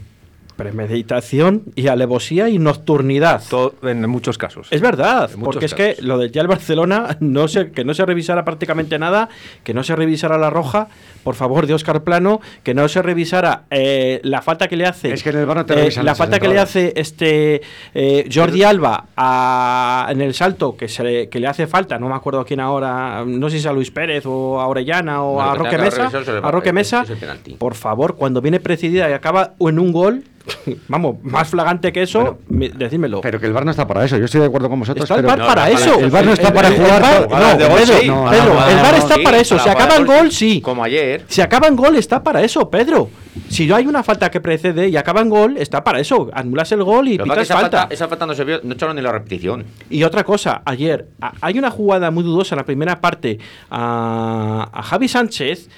[0.56, 3.42] premeditación y alevosía y nocturnidad.
[3.48, 4.68] Todo- en muchos casos.
[4.70, 8.06] Es verdad, porque es que lo del ya el Barcelona, no se, que no se
[8.06, 9.28] revisara prácticamente nada,
[9.64, 10.88] que no se revisara la roja,
[11.24, 15.12] por favor, de Oscar Plano, que no se revisara eh, la falta que le hace.
[15.12, 17.62] Es que en el VAR no te eh, La falta que le hace este
[17.94, 22.08] eh, Jordi Alba a- en el salto, que, se le, que le hace falta, no
[22.08, 25.22] me acuerdo a quién ahora, no sé si es a Luis Pérez o a Orellana
[25.24, 26.10] o Bueno, a que Roque Mesa.
[26.14, 30.22] el A Roque Mesa, el por favor, cuando viene precedida y acaba en un gol,
[30.88, 33.22] vamos, más flagante que eso, mi- decídmelo.
[33.22, 34.18] Pero que el bar no está para eso.
[34.18, 35.04] Yo estoy de acuerdo con vosotros.
[35.04, 35.98] Está el pero VAR No, para no, eso.
[36.00, 39.38] el VAR no está El- para el- jugar el no, Pedro, el no, está para
[39.38, 39.58] eso.
[39.58, 40.60] jugar acaba gol, gol, sí.
[40.60, 41.13] Como ayer.
[41.26, 43.10] Si acaba en gol, está para eso, Pedro.
[43.48, 46.30] Si no hay una falta que precede y acaba en gol, está para eso.
[46.32, 47.78] Anulas el gol y es pitas esa falta.
[47.78, 49.64] falta, esa falta no se vio, no echaron ni la repetición.
[49.90, 51.08] Y otra cosa, ayer
[51.40, 53.38] hay una jugada muy dudosa en la primera parte
[53.70, 55.68] a, a Javi Sánchez,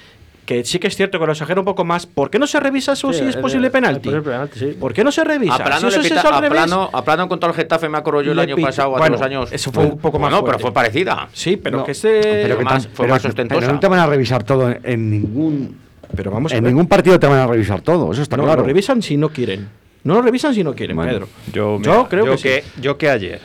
[0.47, 2.05] que sí que es cierto que lo exagera un poco más.
[2.07, 4.09] ¿Por qué no se revisa eso Sí, si es el- posible el penalti?
[4.09, 4.65] penalti, sí.
[4.79, 5.55] ¿Por qué no se revisa?
[5.55, 6.49] A Plano, Si pita- a.
[6.49, 8.99] Plano, a Plano contra el Getafe, me acuerdo yo el Le año pita- pasado, hace
[9.01, 9.51] bueno, dos años.
[9.51, 11.27] eso fue un poco más No, pero fue parecida.
[11.33, 12.21] Sí, pero No, que ese...
[12.23, 13.59] pero que más- fue pero más que- ostentosa.
[13.59, 15.77] pero no te van a revisar todo en, en ningún
[16.15, 18.13] Pero vamos a en ningún partido te van a revisar todo.
[18.13, 18.61] Eso está no, claro.
[18.61, 19.67] lo revisan si no quieren.
[20.05, 21.27] No lo revisan si no quieren, Bueno, Pedro.
[21.51, 22.81] Yo, Yo creo yo que sí.
[22.81, 23.41] Yo que ayer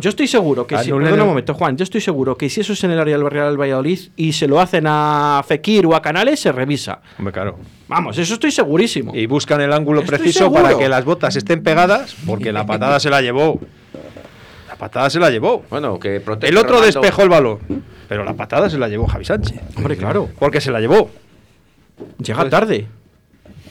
[0.00, 0.90] Yo estoy seguro que si.
[0.92, 1.76] Perdona el- un momento, Juan.
[1.76, 4.46] Yo estoy seguro que si eso es en el área del Real Valladolid y se
[4.46, 7.00] lo hacen a Fekir o a Canales, se revisa.
[7.18, 7.58] Hombre, claro.
[7.88, 9.12] Vamos, eso estoy segurísimo.
[9.14, 10.62] Y buscan el ángulo Estoy preciso seguro.
[10.62, 13.58] para que las botas estén pegadas, porque la patada se la llevó.
[14.68, 15.64] La patada se la llevó.
[15.68, 17.00] Bueno, que proteste El otro Ronaldo.
[17.00, 17.58] despejó el balón,
[18.08, 19.58] pero la patada se la llevó Javi Sánchez.
[19.76, 20.28] Hombre, claro.
[20.38, 21.10] Porque se la llevó.
[22.22, 22.86] Llega tarde.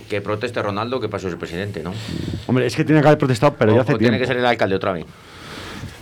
[0.10, 1.94] Que proteste Ronaldo, que pasó el presidente, ¿no?
[2.48, 4.24] Hombre, es que tiene que haber protestado, pero o, ya hace o tiene tiempo.
[4.24, 5.06] que ser el alcalde otra vez.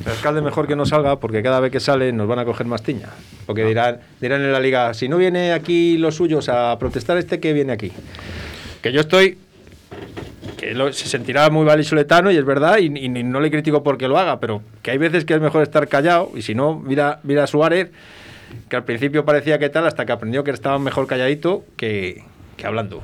[0.03, 2.65] El alcalde mejor que no salga, porque cada vez que sale nos van a coger
[2.67, 3.09] más tiña.
[3.45, 7.39] Porque dirán, dirán en la liga, si no viene aquí los suyos a protestar este,
[7.39, 7.91] que viene aquí.
[8.81, 9.37] Que yo estoy
[10.57, 14.07] que lo- se sentirá muy valisoletano y es verdad, y, y no le critico porque
[14.07, 17.19] lo haga, pero que hay veces que es mejor estar callado, y si no, mira,
[17.23, 17.91] mira a Suárez,
[18.69, 22.23] que al principio parecía que tal, hasta que aprendió que estaba mejor calladito que,
[22.57, 23.01] que hablando.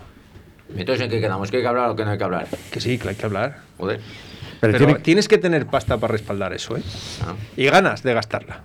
[0.77, 1.49] Entonces, ¿en qué quedamos?
[1.51, 2.47] ¿Que hay que hablar o que no hay que hablar?
[2.71, 3.58] Que sí, que hay que hablar.
[3.77, 3.99] Joder.
[4.62, 6.84] Pero Pero, tiene- tienes que tener pasta para respaldar eso, ¿eh?
[7.26, 7.34] Ah.
[7.58, 8.62] Y ganas de gastarla.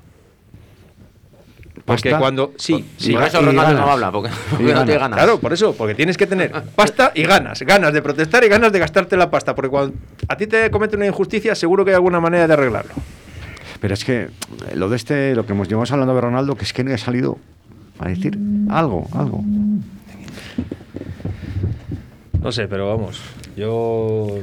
[1.84, 2.18] Porque ¿Pasta?
[2.18, 2.52] cuando...
[2.58, 4.28] Sí, sí, por eso Ronaldo no habla, porque,
[4.58, 5.16] no tiene ganas.
[5.18, 8.72] Claro, por eso, porque tienes que tener pasta y ganas, ganas de protestar y ganas
[8.72, 9.94] de gastarte la pasta, porque cuando
[10.28, 12.92] a ti te cometen una injusticia, seguro que hay alguna manera de arreglarlo.
[13.80, 14.30] Pero es que eh,
[14.74, 16.98] lo de este, lo que hemos llevamos hablando de Ronaldo, que es que no ha
[16.98, 17.38] salido
[18.00, 18.36] a decir
[18.68, 19.42] algo, algo.
[22.40, 23.20] No sé, pero vamos,
[23.56, 24.38] yo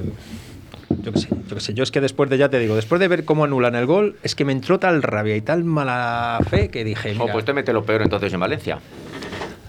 [1.02, 3.00] yo qué sé, yo qué sé, yo es que después de ya te digo, después
[3.00, 6.40] de ver cómo anulan el gol, es que me entró tal rabia y tal mala
[6.50, 8.80] fe que dije, mira, pues te mete lo peor entonces en Valencia.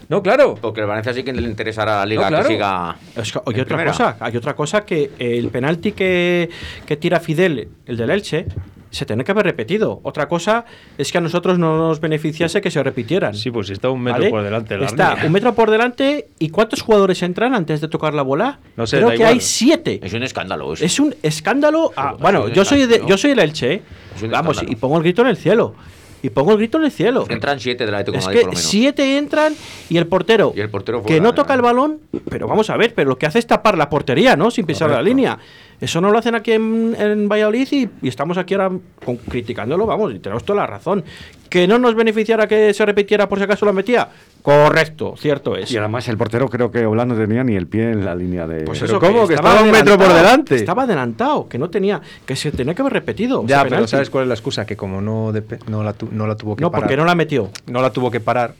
[0.09, 2.47] no, claro, Porque el Valencia sí que le interesará a la liga No, claro.
[2.47, 2.95] que siga.
[3.15, 3.91] Es que hay en otra primera.
[3.91, 6.49] cosa, hay otra cosa que el penalti que,
[6.85, 8.45] que tira Fidel, el del Elche,
[8.91, 9.99] se tiene que haber repetido.
[10.03, 10.65] Otra cosa
[10.97, 13.33] es que a nosotros no nos beneficiase que se repitieran.
[13.33, 14.29] sí, pues si está un metro ¿vale?
[14.29, 17.87] por delante de la Está un metro por delante y ¿cuántos jugadores entran antes de
[17.87, 18.59] tocar la bola?
[18.77, 19.33] No sé, Creo que igual.
[19.33, 19.99] hay siete.
[20.03, 20.73] Es un escándalo.
[20.73, 20.83] eso.
[20.85, 21.91] Es un escándalo.
[22.19, 23.81] bueno, un yo soy, de, yo soy el Elche, ¿eh?
[24.15, 24.71] Es un Vamos, escándalo.
[24.71, 25.75] y pongo el grito en el cielo.
[26.23, 27.25] Y pongo el grito en el cielo.
[27.29, 28.69] Entran siete del Atlético de Es Madrid, por que lo menos.
[28.71, 29.53] siete entran
[29.89, 31.33] y el portero, Y el portero que no ¿eh?
[31.33, 31.99] toca el balón,
[32.31, 34.49] pero vamos a ver, pero lo que hace es tapar la portería, ¿no?
[34.49, 35.37] Sin pisar la línea.
[35.81, 38.71] Eso no lo hacen aquí en, en Valladolid y, y estamos aquí ahora
[39.03, 41.03] con- criticándolo, vamos, y tenemos toda la razón.
[41.49, 44.09] ¿Que no nos beneficiara que se repitiera por si acaso lo metía?
[44.41, 45.71] Correcto, cierto es.
[45.71, 48.45] Y además el portero creo que Oblak no tenía ni el pie en la línea
[48.47, 48.63] de...
[48.63, 49.27] Pues eso, ¿cómo?
[49.27, 50.55] Que estaba un metro por delante.
[50.55, 53.43] Estaba adelantado, que no tenía, que se tenía que haber repetido.
[53.47, 53.91] Ya, pero penalti.
[53.91, 54.65] ¿sabes cuál es la excusa?
[54.65, 56.83] Que como no, depe- no, la, tu- no la tuvo que No, parar.
[56.83, 57.49] porque no la metió.
[57.67, 58.53] no la tuvo que parar.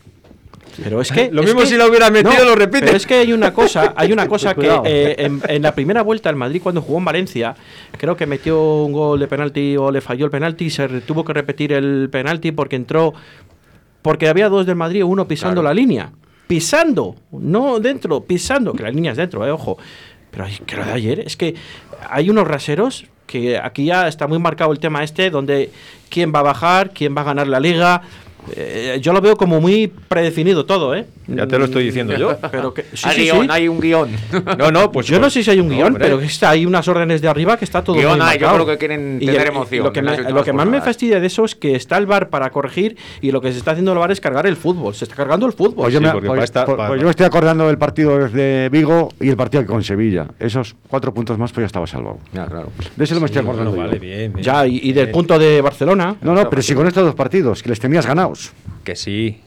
[0.84, 2.86] Pero es que Lo es mismo que- si la hubiera metido, lo repite.
[2.86, 6.02] Pero es que hay una cosa, hay una cosa que eh, en, en la primera
[6.02, 7.56] vuelta el Madrid cuando jugó en Valencia,
[7.98, 11.24] creo que metió un gol de penalti o le falló el penalti y se tuvo
[11.24, 13.14] que repetir el penalti porque entró
[14.02, 15.74] porque había dos del Madrid, uno pisando Claro.
[15.74, 16.12] la línea,
[16.48, 19.78] pisando, no dentro, pisando, que la línea es dentro, eh, ojo.
[20.30, 21.56] Pero ay, que lo de ayer es que
[22.10, 25.72] hay unos raseros que aquí ya está muy marcado el tema este donde
[26.10, 28.04] quién va a bajar, quién va a ganar la liga.
[28.56, 31.06] Eh, yo lo veo como muy predefinido todo, ¿eh?
[31.28, 32.38] Ya te lo estoy diciendo yo.
[32.52, 33.48] Pero que, sí, hay sí, guion, sí.
[33.52, 34.10] hay un guion.
[34.58, 36.06] No, no, pues Yo no sé si hay un guion, hombre.
[36.06, 38.66] pero está, hay unas órdenes de arriba que está todo Guión muy hay, yo creo
[38.66, 41.56] que quieren Y tener emoción Lo que, me- lo más me fastidia de eso es
[41.56, 44.22] que está el VAR para corregir y lo que se está haciendo el VAR es
[44.22, 44.94] cargar el fútbol.
[44.96, 45.76] Se está cargando el fútbol.
[45.86, 49.10] Pues yo, me, pues- esta- pues- para- yo me estoy acordando del partido de Vigo
[49.20, 50.28] y el partido con Sevilla.
[50.40, 52.20] Esos cuatro puntos más, pues ya estaba salvado.
[52.34, 52.70] Ya, claro.
[52.96, 53.72] De ese no me estoy acordando.
[53.72, 53.88] Bueno, yo.
[53.90, 54.44] vale, bien, bien.
[54.44, 56.16] ya, y, y del punto de Barcelona.
[56.22, 58.06] No, no, pero si con estos dos partidos, que les tenías
[58.84, 59.42] Que sí,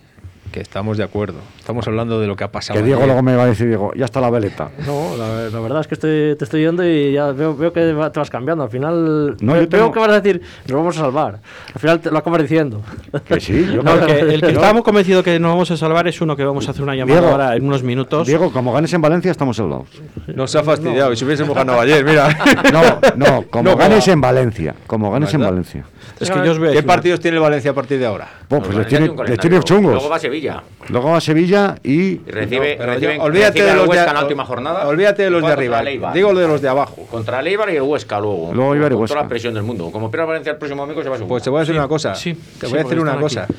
[0.52, 1.38] que estamos de acuerdo.
[1.58, 2.78] Estamos hablando de lo que ha pasado.
[2.80, 3.08] Que Diego ayer.
[3.08, 4.70] luego me va a decir, Diego, ya está la veleta.
[4.86, 7.80] No, la, la verdad es que estoy, te estoy yendo y ya veo, veo que
[7.82, 8.64] te vas cambiando.
[8.64, 11.40] Al final No, ve- yo tengo- veo que vas a decir, nos vamos a salvar.
[11.74, 12.80] Al final te lo acabas diciendo.
[13.26, 14.48] Que sí, yo No, el que, el que No.
[14.48, 17.20] estábamos convencidos que nos vamos a salvar es uno que vamos a hacer una llamada
[17.20, 18.26] Diego, ahora en unos minutos.
[18.26, 19.88] Diego, como ganes en Valencia, estamos salvados.
[20.28, 21.12] Nos ha fastidiado.
[21.12, 22.34] Y si hubiésemos ganado ayer, mira.
[22.72, 22.82] No,
[23.16, 24.74] no, como No, ganes en Valencia.
[24.86, 25.50] Como ganes en ¿Verdad?
[25.52, 25.84] Valencia.
[26.20, 28.28] Es que yo os voy a ¿Qué partidos tiene el Valencia a partir de ahora?
[28.48, 29.36] Bueno, pues Bueno, les tiene, calendario.
[29.38, 29.92] tiene chungos.
[29.92, 30.62] Luego va a Sevilla.
[30.88, 34.22] Luego va a Sevilla y recibe, No, olvídate recibe de los de, Huesca en la
[34.22, 34.86] última jornada.
[34.88, 36.12] Olvídate de los de arriba.
[36.12, 37.06] Digo lo de los de abajo.
[37.10, 38.50] Contra el Eibar y el Huesca luego.
[38.52, 39.14] Luego Eibar y Con Huesca.
[39.14, 39.90] toda la presión del mundo.
[39.90, 41.28] Como pierda Valencia el próximo domingo se va a subir.
[41.28, 42.14] Pues te voy a decir Sí, una cosa.
[42.14, 43.44] sí, te sí, voy a decir una cosa.
[43.44, 43.54] aquí.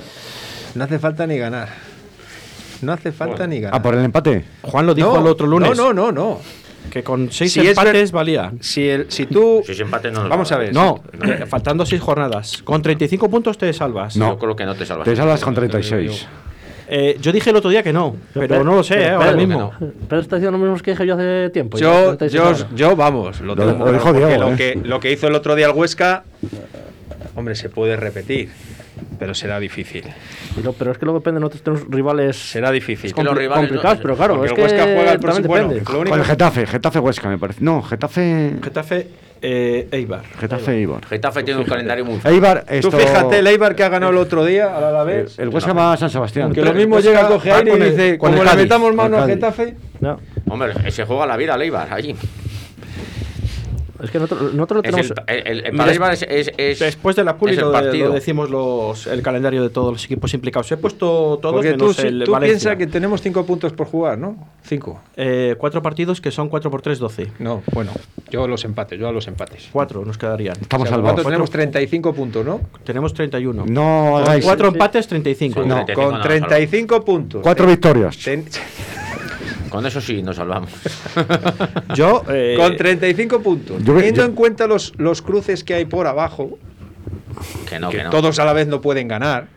[0.76, 1.70] No hace falta ni ganar.
[2.82, 3.54] No hace falta Bueno.
[3.54, 3.80] ni ganar.
[3.80, 4.46] Ah, por el empate.
[4.62, 5.78] Juan lo dijo no, el otro lunes.
[5.78, 6.40] No, no, no, no.
[6.92, 8.52] Que con seis Si empates valía.
[8.60, 9.62] Si, el, si tú.
[9.66, 10.74] Si ese empate no nos Vamos va a ver.
[10.74, 11.02] No,
[11.48, 12.62] faltando seis jornadas.
[12.64, 14.16] Con 35 puntos te salvas.
[14.18, 14.30] No.
[14.32, 15.06] Yo creo que no te salvas.
[15.06, 16.28] Te salvas con 36.
[16.92, 19.34] Eh, yo dije el otro día que no, pero no lo sé, pero eh, ahora
[19.34, 19.72] mismo.
[20.08, 21.78] Pero está diciendo lo mismo que dije yo hace tiempo.
[21.78, 24.56] Yo, 36 yo, yo, vamos, lo, Lo- lo dijo Diego, lo, ¿eh?
[24.56, 26.24] que, lo que hizo el otro día el Huesca,
[27.36, 28.50] hombre, se puede repetir.
[29.18, 30.04] pero será difícil.
[30.58, 33.14] Y lo- pero es que luego depende, nosotros tenemos rivales Será difícil.
[33.14, 35.20] que los compli- rivales no- complicados, pero claro, Porque es el que Huesca juega el
[35.20, 37.64] próximo- bueno, lo único- Con el Getafe, Getafe Huesca me parece.
[37.64, 38.56] No, Getafe.
[38.62, 39.08] Getafe,
[39.42, 40.24] eh, Eibar.
[40.38, 41.06] Getafe Eibar.
[41.06, 42.32] Getafe tiene un calendario muy fácil.
[42.36, 45.40] Eibar, Tú esto, fíjate, el Eibar que ha ganado el otro día al el, Alavés.
[45.40, 46.52] el Huesca va a San Sebastián.
[46.52, 49.18] Que lo mismo Huesca llega, coge aire y el- dice, el como le metamos mano
[49.18, 49.28] el a.
[49.28, 50.20] Getafe, No,
[50.50, 52.16] Hombre, se juega la vida al Eibar allí.
[54.02, 55.14] Es que nosotros, nosotros Es tenemos...
[55.28, 58.12] el, el- el- el- para Eibar es, es- es- Después de la puli lo, lo
[58.12, 60.72] decimos los, el calendario de todos los equipos implicados.
[60.72, 62.72] He puesto todos porque tú, menos sí- el tú Valencia.
[62.72, 64.36] piensas que tenemos cinco puntos por jugar, ¿no?
[64.64, 65.00] Cinco.
[65.18, 67.28] Eh, cuatro partidos que son 4 por 3, 12.
[67.40, 67.92] No, bueno,
[68.30, 69.68] yo a los empates, yo a los empates.
[69.72, 70.56] Cuatro nos quedarían.
[70.62, 71.16] Estamos O sea, salvados.
[71.16, 72.62] ¿cuántos tenemos 35 puntos, ¿no?
[72.84, 73.66] Tenemos 31.
[73.68, 74.46] No Con hagáis.
[74.46, 75.64] cuatro empates, 35.
[75.64, 75.68] Sí.
[75.68, 77.42] No, 35 con no, 35 puntos.
[77.42, 78.18] Cuatro Ten- victorias.
[78.24, 78.46] ten-
[79.70, 80.70] Con eso sí nos salvamos.
[81.96, 83.84] Yo, eh, con 35 puntos.
[83.84, 86.58] yo- Teniendo yo- en cuenta los, los cruces que hay por abajo,
[87.70, 88.10] que no, que que no.
[88.10, 89.48] todos a la vez no pueden ganar.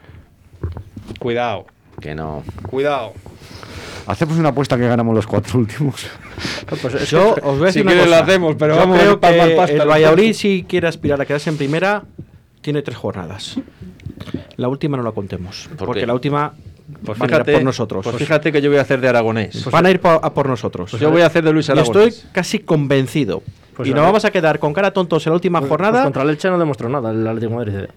[1.19, 1.67] Cuidado,
[2.01, 2.43] Que no.
[2.69, 3.13] cuidado.
[4.07, 6.07] Hacemos una apuesta que ganamos los cuatro últimos.
[6.81, 8.99] Pues es yo os voy a si decir una quieres lo hacemos, pero Yo vamos
[8.99, 12.03] creo que pasta el Valladolid, si quiere aspirar a quedarse en primera,
[12.61, 13.59] tiene tres jornadas.
[14.57, 15.69] La última no la contemos.
[15.77, 16.07] ¿Por porque qué?
[16.07, 16.53] la última
[17.05, 18.05] Pues van a ir a fíjate, por nosotros.
[18.05, 19.65] pues fíjate que yo voy a hacer de aragonés.
[19.71, 20.91] van a ir po- a por nosotros.
[20.91, 22.15] Pues yo voy a hacer de Luis y Aragonés.
[22.17, 23.43] estoy casi convencido.
[23.77, 26.03] Pues y nos vamos a quedar con cara tontos en la última pues jornada.
[26.05, 27.89] contra el Elche no demostró nada el Atlético de Madrid.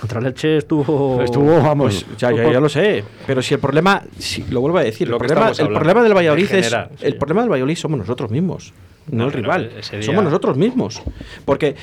[0.00, 1.20] Contra el Elche estuvo...
[1.22, 2.04] Estuvo, vamos.
[2.08, 3.04] Pues ya, ya, ya lo sé.
[3.26, 6.14] Pero si el problema, si, lo vuelvo a decir, Lo el problema, el problema del
[6.16, 6.64] Valladolid en es.
[6.66, 7.04] general, sí.
[7.06, 8.72] El problema del Valladolid somos nosotros mismos,
[9.10, 9.70] no, No, el rival.
[9.90, 11.02] día- Somos nosotros mismos.
[11.44, 11.76] Porque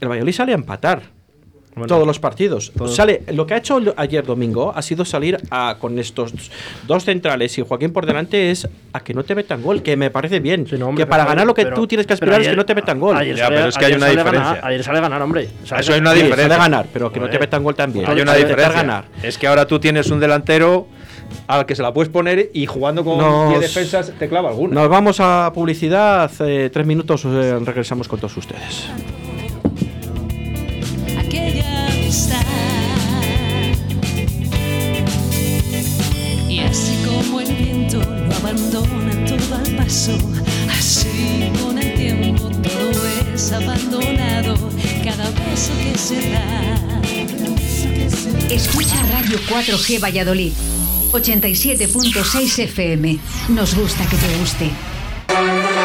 [0.00, 1.02] el Valladolid sale a empatar.
[1.74, 2.72] Bueno, todos los partidos.
[2.76, 2.94] todos.
[2.96, 6.32] Sale, lo que ha hecho ayer domingo ha sido salir a, con estos
[6.86, 10.10] dos centrales y Joaquín por delante es a que no te metan gol, que me
[10.10, 10.66] parece bien.
[10.66, 12.52] Sí, no, hombre, que para ganar lo que pero- tú tienes que aspirar es ayer-
[12.52, 13.16] que no te metan gol.
[13.16, 14.48] Ayer Ya, sale- pero es que hay ayer una sale diferencia.
[14.54, 15.48] ganar- ayer sale a ganar, hombre.
[15.64, 16.42] Sale- Eso hay una Sí, diferencia.
[16.42, 17.40] sale a ganar, pero que no te Joder.
[17.40, 18.04] metan gol también.
[18.10, 18.68] Hay una diferencia.
[18.74, 19.04] ganar.
[19.22, 20.88] Es que ahora tú tienes un delantero
[21.46, 24.74] al que se la puedes poner y jugando con Nos- 10 defensas te clava alguna.
[24.74, 26.28] Nos vamos a publicidad.
[26.40, 28.88] eh, tres minutos eh, regresamos con todos ustedes.
[38.72, 40.16] Abandona todo al paso,
[40.70, 44.70] así con el tiempo todo es abandonado,
[45.04, 47.02] cada beso que se da.
[48.48, 50.52] Escucha Radio 4G Valladolid,
[51.12, 53.18] 87.6 FM.
[53.48, 54.89] Nos gusta que te guste.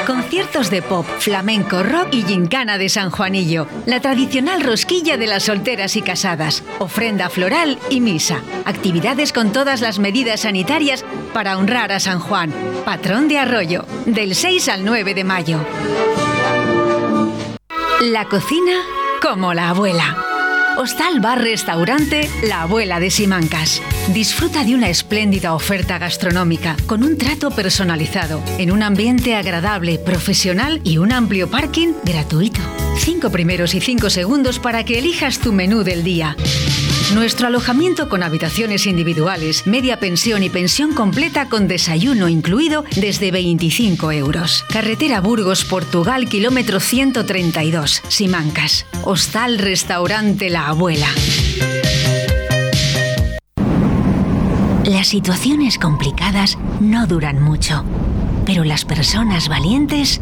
[0.06, 3.68] Conciertos de pop, flamenco, rock y gincana de San Juanillo.
[3.86, 6.64] La tradicional rosquilla de las solteras y casadas.
[6.78, 8.42] Ofrenda floral y misa.
[8.66, 12.54] Actividades con todas las medidas sanitarias para honrar a San Juan,
[12.86, 15.60] patrón de Arroyo, del 6 al 9 de mayo.
[18.02, 18.78] La cocina
[19.22, 20.35] como la abuela.
[20.78, 23.82] Hostal Bar Restaurante La Abuela de Simancas.
[24.14, 30.82] Disfruta de una espléndida oferta gastronómica con un trato personalizado, en un ambiente agradable, profesional
[30.84, 32.60] y un amplio parking gratuito.
[32.98, 36.36] Cinco primeros y cinco segundos para que elijas tu menú del día.
[37.14, 44.12] Nuestro alojamiento con habitaciones individuales, media pensión y pensión completa con desayuno incluido desde 25
[44.12, 44.66] euros.
[44.70, 48.88] Carretera Burgos, Portugal, kilómetro 132, Simancas.
[49.04, 51.08] Hostal Restaurante La Abuela.
[54.84, 57.86] Las situaciones complicadas no duran mucho,
[58.46, 60.22] pero las personas valientes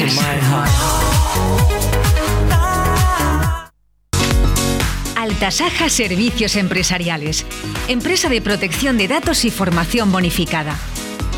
[5.15, 7.45] Altasaja Servicios Empresariales.
[7.87, 10.75] Empresa de protección de datos y formación bonificada.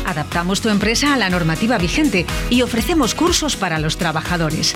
[0.06, 4.74] Adaptamos tu empresa a la normativa vigente y ofrecemos cursos para los trabajadores.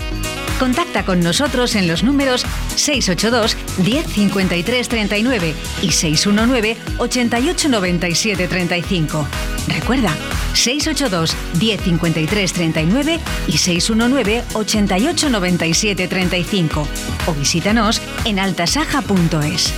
[0.58, 2.46] Contacta con nosotros en los números
[2.78, 9.26] 682 10 53 39 y 619 88 97 35.
[9.68, 10.14] Recuerda,
[10.54, 16.88] 682 10 53 39 y 619 88 97 35
[17.26, 19.74] o visítanos en altasaja.es.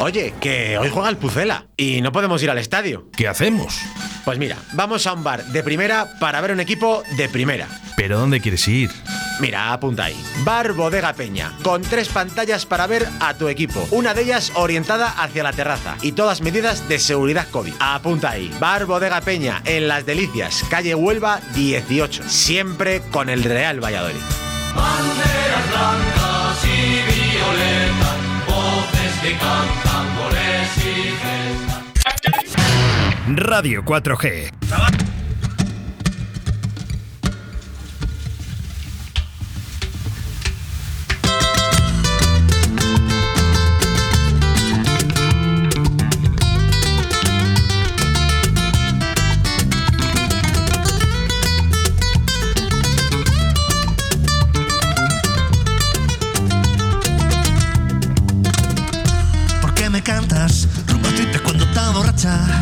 [0.00, 3.10] Oye, que hoy juega el Pucela y no podemos ir al estadio.
[3.14, 3.78] ¿Qué hacemos?
[4.24, 7.68] Pues mira, vamos a un bar de primera para ver un equipo de primera.
[8.00, 8.90] ¿Pero dónde quieres ir?
[9.40, 10.16] Mira, apunta ahí.
[10.42, 13.86] Bar Bodega Peña, con tres pantallas para ver a tu equipo.
[13.90, 17.74] Una de ellas orientada hacia la terraza y todas medidas de seguridad COVID.
[17.78, 18.50] Apunta ahí.
[18.58, 22.26] Bar Bodega Peña, en Las Delicias, calle Huelva 18.
[22.26, 24.16] Siempre con el Real Valladolid.
[24.74, 27.02] Banderas blancas y
[27.36, 32.54] violetas, voces que cantan goles y gestas.
[33.36, 35.19] Radio 4G.
[62.20, 62.60] Borracha?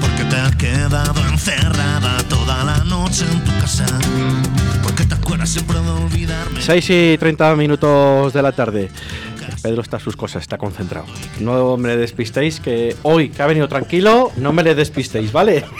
[0.00, 3.86] Porque te has quedado encerrada toda la noche en tu casa.
[4.82, 6.60] Porque te acuerdas siempre de olvidarme.
[6.60, 8.90] 6 y 30 minutos de la tarde.
[9.62, 11.06] Pedro está a sus cosas, está concentrado.
[11.40, 15.64] No me le despistéis, que hoy que ha venido tranquilo, no me le despistéis, ¿vale?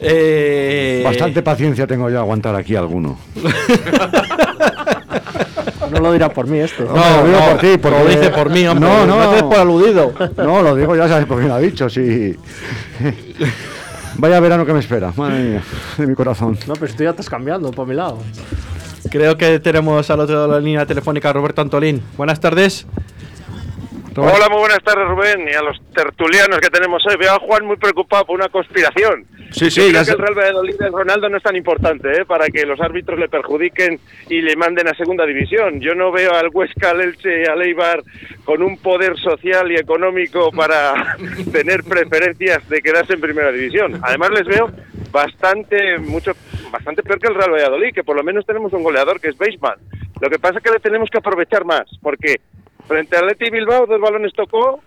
[0.00, 3.18] Eh, Bastante paciencia tengo yo a aguantar aquí alguno.
[5.90, 6.84] No lo dirá por mí este.
[6.84, 7.98] No, lo digo por ti, porque...
[7.98, 8.88] lo dice por mí, hombre.
[8.88, 10.12] No, no, No te por aludido.
[10.36, 12.36] No, lo digo, ya sabes por quién lo ha dicho, sí.
[14.16, 15.62] Vaya verano que me espera, madre mía,
[15.96, 16.58] de mi corazón.
[16.66, 18.18] No, pero estoy ya estás cambiando por mi lado.
[19.10, 22.02] Creo que tenemos al otro lado de la línea telefónica a Roberto Antolín.
[22.16, 22.86] Buenas tardes.
[24.20, 27.16] Hola, muy buenas tardes, Rubén, y a los tertulianos que tenemos hoy.
[27.16, 29.24] Veo a Juan muy preocupado por una conspiración.
[29.52, 32.10] Sí, sí, Yo ya creo que el Real Valladolid de Ronaldo no es tan importante
[32.10, 32.24] ¿eh?
[32.24, 35.80] para que los árbitros le perjudiquen y le manden a segunda división.
[35.80, 38.02] Yo no veo al Huesca, al Elche y al Eibar
[38.44, 41.16] con un poder social y económico para
[41.52, 44.00] tener preferencias de quedarse en primera división.
[44.02, 44.68] Además les veo
[45.12, 46.32] bastante mucho
[46.72, 49.38] bastante peor que el Real Valladolid, que por lo menos tenemos un goleador que es
[49.38, 49.78] Beisman.
[50.20, 52.40] Lo que pasa es que le tenemos que aprovechar más, porque
[52.88, 54.80] frente al Leti Bilbao dos balones tocó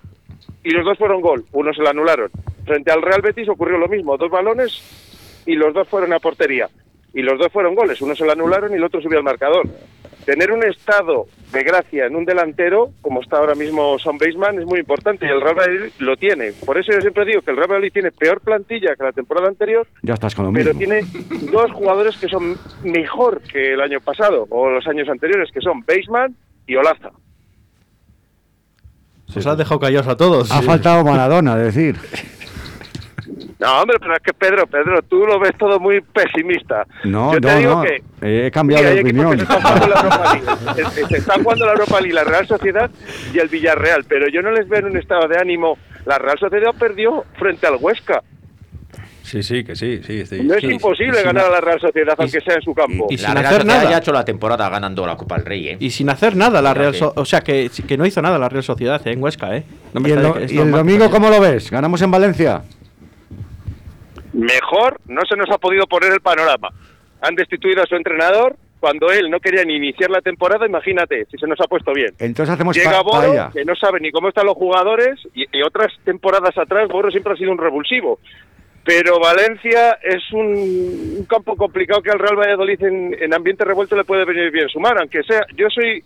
[0.64, 2.30] y los dos fueron gol, uno se lo anularon.
[2.66, 4.82] Frente al Real Betis ocurrió lo mismo, dos balones
[5.46, 6.68] y los dos fueron a portería.
[7.14, 9.68] Y los dos fueron goles, uno se lo anularon y el otro subió al marcador.
[10.26, 14.66] Tener un estado de gracia en un delantero, como está ahora mismo Son Baseman, es
[14.66, 16.52] muy importante y el Real Valladolid lo tiene.
[16.66, 19.48] Por eso yo siempre digo que el Real Valladolid tiene peor plantilla que la temporada
[19.48, 20.80] anterior, Ya estás con lo pero mismo.
[20.80, 21.02] tiene
[21.52, 25.82] dos jugadores que son mejor que el año pasado o los años anteriores, que son
[25.82, 26.36] Baseman
[26.68, 27.10] y Olaza.
[29.36, 30.52] Os has dejado callados a todos.
[30.52, 31.96] Ha faltado Maradona, decir.
[33.60, 36.84] No, hombre, pero es que Pedro, Pedro, tú lo ves todo muy pesimista.
[37.04, 37.82] No, Yo te no, digo no.
[37.84, 39.38] que Eh, He cambiado de opinión.
[39.38, 40.90] que se jugando la Europa League.
[40.90, 42.90] Se- Se está jugando la Europa League, la Real Sociedad
[43.34, 45.78] y el Villarreal, pero yo no les veo en un estado de ánimo.
[46.06, 48.24] La Real Sociedad perdió frente al Huesca.
[49.32, 50.26] Sí, sí, que sí, sí.
[50.26, 50.44] sí.
[50.44, 51.48] No es Sí, imposible sí, ganar sí.
[51.50, 53.08] a la Real Sociedad, aunque sea en su campo.
[53.10, 53.90] y sin Real hacer nada.
[53.90, 55.78] ya ha hecho la temporada ganando la Copa del Rey, ¿eh?
[55.80, 58.64] Y sin hacer nada la Real O sea, que, que no hizo nada la Real
[58.64, 59.64] Sociedad eh, en Huesca, ¿eh?
[59.94, 60.20] No me ¿Y el,
[60.52, 61.72] y domingo cómo lo ves?
[61.72, 62.62] ¿Ganamos en Valencia?
[64.34, 66.70] Mejor no se nos ha podido poner el panorama.
[67.22, 71.38] Han destituido a su entrenador cuando él no quería ni iniciar la temporada, imagínate si
[71.38, 72.14] se nos ha puesto bien.
[72.18, 73.52] Entonces hacemos Llega pa- Boro, paella.
[73.54, 77.34] que no sabe ni cómo están los jugadores, y, y otras temporadas atrás Boro siempre
[77.34, 78.20] ha sido un revulsivo.
[78.84, 83.96] Pero Valencia es un, un campo complicado que al Real Valladolid en, en ambiente revuelto
[83.96, 86.04] le puede venir bien sumar, aunque sea, yo soy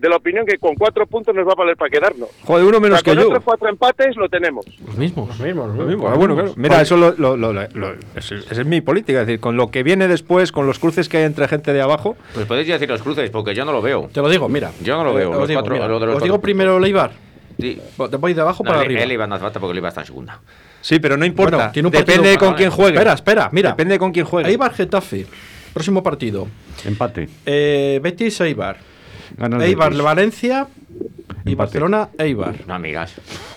[0.00, 2.28] de la opinión que con cuatro puntos nos va a valer para quedarnos.
[2.44, 3.28] Joder, uno menos O sea, que con yo.
[3.30, 4.66] otros cuatro empates lo tenemos.
[4.84, 5.28] Los mismos.
[5.28, 5.88] Los mismos, los Lo mismos.
[5.88, 6.52] mismo, ah, bueno, claro.
[6.56, 9.20] Mira, eso lo, lo- lo- lo- lo- es- mi política.
[9.22, 11.80] Es decir, con lo que viene después, con los cruces que hay entre gente de
[11.80, 14.10] abajo, Pues podéis decir los cruces, porque yo no lo veo.
[14.12, 14.70] Te lo digo, mira.
[14.82, 15.30] Yo no lo veo.
[15.30, 17.12] Eh, los os digo, cuatro- mira, lo de los os digo primero Leibar.
[17.58, 17.80] Sí.
[18.10, 19.00] Te voy de abajo No, para el- arriba.
[19.02, 20.40] el Eibar no hace falta porque el Eibar está en segunda.
[20.86, 21.56] Sí, pero no importa.
[21.56, 22.56] Bueno, tiene un Depende partido- de con Vale.
[22.58, 22.94] quién juegue.
[22.94, 23.70] Espera, espera, mira.
[23.70, 24.48] Depende de con quién juegue.
[24.50, 25.26] Eibar Getafe.
[25.72, 26.46] Próximo partido.
[26.84, 27.28] Empate.
[27.44, 28.76] Eh, Betis Eibar.
[29.38, 30.02] Eibar Betis.
[30.02, 30.66] Valencia.
[31.44, 31.54] Y Empate.
[31.56, 32.54] Barcelona Eibar.
[32.66, 33.14] No, amigas.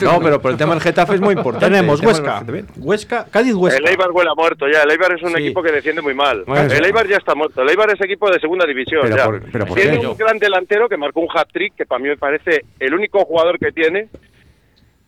[0.00, 1.66] No, pero por el tema del Getafe es muy importante.
[1.66, 2.42] Tenemos Huesca.
[2.76, 3.78] Huesca, Cádiz Huesca.
[3.78, 4.82] El Eibar huele a muerto ya.
[4.82, 5.42] El Eibar es un Sí.
[5.42, 6.44] equipo que defiende muy mal.
[6.46, 6.84] Bueno, el.
[6.84, 7.62] Eibar ya está muerto.
[7.62, 9.02] El Eibar es equipo de segunda división.
[9.02, 9.24] Pero ya.
[9.24, 10.06] por- pero ¿por tiene qué?
[10.06, 13.58] un gran delantero que marcó un hat-trick, que para mí me parece el único jugador
[13.58, 14.08] que tiene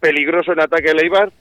[0.00, 1.32] peligroso en ataque el Eibar.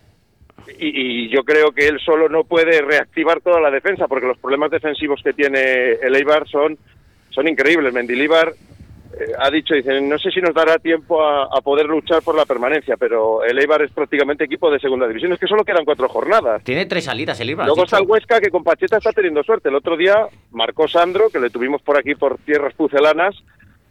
[0.79, 4.37] Y, y yo creo que él solo no puede reactivar toda la defensa, porque los
[4.37, 6.77] problemas defensivos que tiene el Eibar son,
[7.29, 7.93] son increíbles.
[7.93, 8.53] Mendilíbar
[9.19, 12.35] eh, ha dicho, dice, no sé si nos dará tiempo a, a poder luchar por
[12.35, 15.33] la permanencia, pero el Eibar es prácticamente equipo de segunda división.
[15.33, 16.63] Es que solo quedan cuatro jornadas.
[16.63, 17.65] Tiene tres salidas el Eibar.
[17.65, 18.07] Luego está el.
[18.07, 19.69] Huesca que con Pacheta está teniendo suerte.
[19.69, 23.35] El otro día marcó Sandro, que le tuvimos por aquí por tierras pucelanas,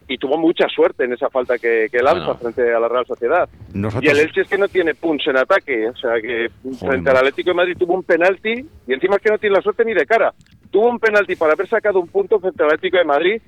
[0.08, 2.38] y tuvo mucha suerte en esa falta que, que lanza Bueno.
[2.38, 3.48] frente a la Real Sociedad.
[3.74, 5.88] Nosotros- Y el Elche es que no tiene punch en ataque.
[5.90, 6.48] O sea que
[6.80, 7.18] frente al.
[7.18, 9.92] Atlético de Madrid tuvo un penalti y encima es que no tiene la suerte ni
[9.94, 10.32] de cara.
[10.70, 13.42] tuvo un penalti para haber sacado un punto frente al Atlético de Madrid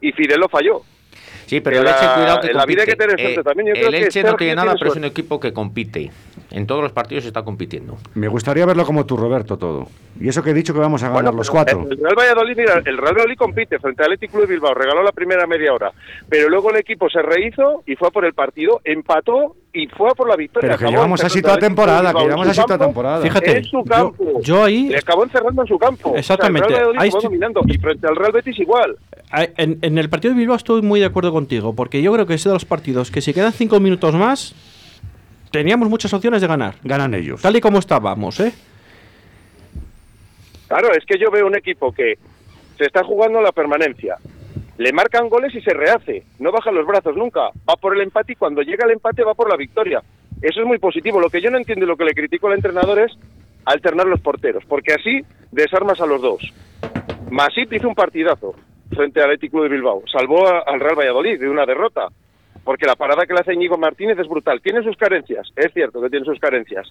[0.00, 0.80] y Fidel lo falló.
[1.46, 3.68] Sí, pero el Elche, cuidado que la vida hay que tener suerte también.
[3.68, 6.10] Yo creo el que Elche no tiene nada, tiene pero es un equipo que compite.
[6.50, 7.98] En todos los partidos está compitiendo.
[8.14, 9.88] Me gustaría verlo como tú, Roberto, todo.
[10.20, 11.86] Y eso que he dicho que vamos a ganar Bueno, los cuatro.
[11.90, 15.12] El Real Valladolid, mira, el Real Valladolid compite frente al Atlético de Bilbao, regaló la
[15.12, 15.90] primera media hora,
[16.28, 20.08] pero luego el equipo se rehizo y fue a por el partido, empató y fue
[20.10, 20.68] a por la victoria.
[20.68, 23.20] Pero que Acabó llevamos así toda temporada, que llevamos así toda temporada.
[23.22, 24.40] Fíjate, en su yo- campo.
[24.40, 26.14] yo ahí- Le acabó encerrando en su campo.
[26.16, 28.58] Exactamente, O sea, el Real ahí Valladolid jugó estoy- dominando y frente al Real Betis
[28.60, 28.96] igual.
[29.56, 32.34] En, en el partido de Bilbao estoy muy de acuerdo contigo, porque yo creo que
[32.34, 34.54] es de los partidos que si quedan cinco minutos más,
[35.50, 36.76] teníamos muchas opciones de ganar.
[36.84, 37.42] Ganan ellos.
[37.42, 38.52] Tal y como estábamos, ¿eh?
[40.68, 42.14] Claro, es que yo veo un equipo que
[42.78, 44.16] se está jugando la permanencia.
[44.78, 46.24] Le marcan goles y se rehace.
[46.38, 47.50] No baja los brazos nunca.
[47.68, 50.02] Va por el empate y cuando llega el empate va por la victoria.
[50.42, 51.20] Eso es muy positivo.
[51.20, 53.12] Lo que yo no entiendo y lo que le critico al entrenador es
[53.64, 55.20] alternar los porteros, porque así
[55.52, 56.42] desarmas a los dos.
[57.30, 58.54] Masip hizo un partidazo
[58.94, 60.02] frente al Atlético de Bilbao.
[60.12, 62.08] Salvó a- al Real Valladolid de una derrota.
[62.62, 64.60] Porque la parada que le hace Íñigo Martínez es brutal.
[64.62, 66.88] Tiene sus carencias, es cierto que tiene sus carencias.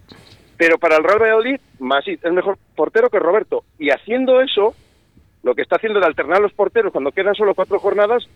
[0.55, 3.63] Pero para el Real Valladolid, Masip es mejor portero que Roberto.
[3.79, 4.75] Y haciendo eso,
[5.43, 8.27] lo que está haciendo de alternar los porteros cuando quedan solo cuatro jornadas,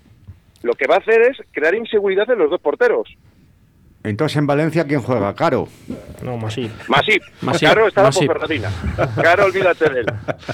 [0.62, 3.08] lo que va a hacer es crear inseguridad en los dos porteros.
[4.08, 5.34] Entonces en Valencia, ¿quién juega?
[5.36, 5.68] Caro.
[6.24, 6.72] No, Masip.
[6.88, 7.22] Masip.
[7.42, 8.28] Masip, Caro está Masip.
[8.28, 8.72] por Ferradina.
[9.16, 10.06] Caro, olvídate de él.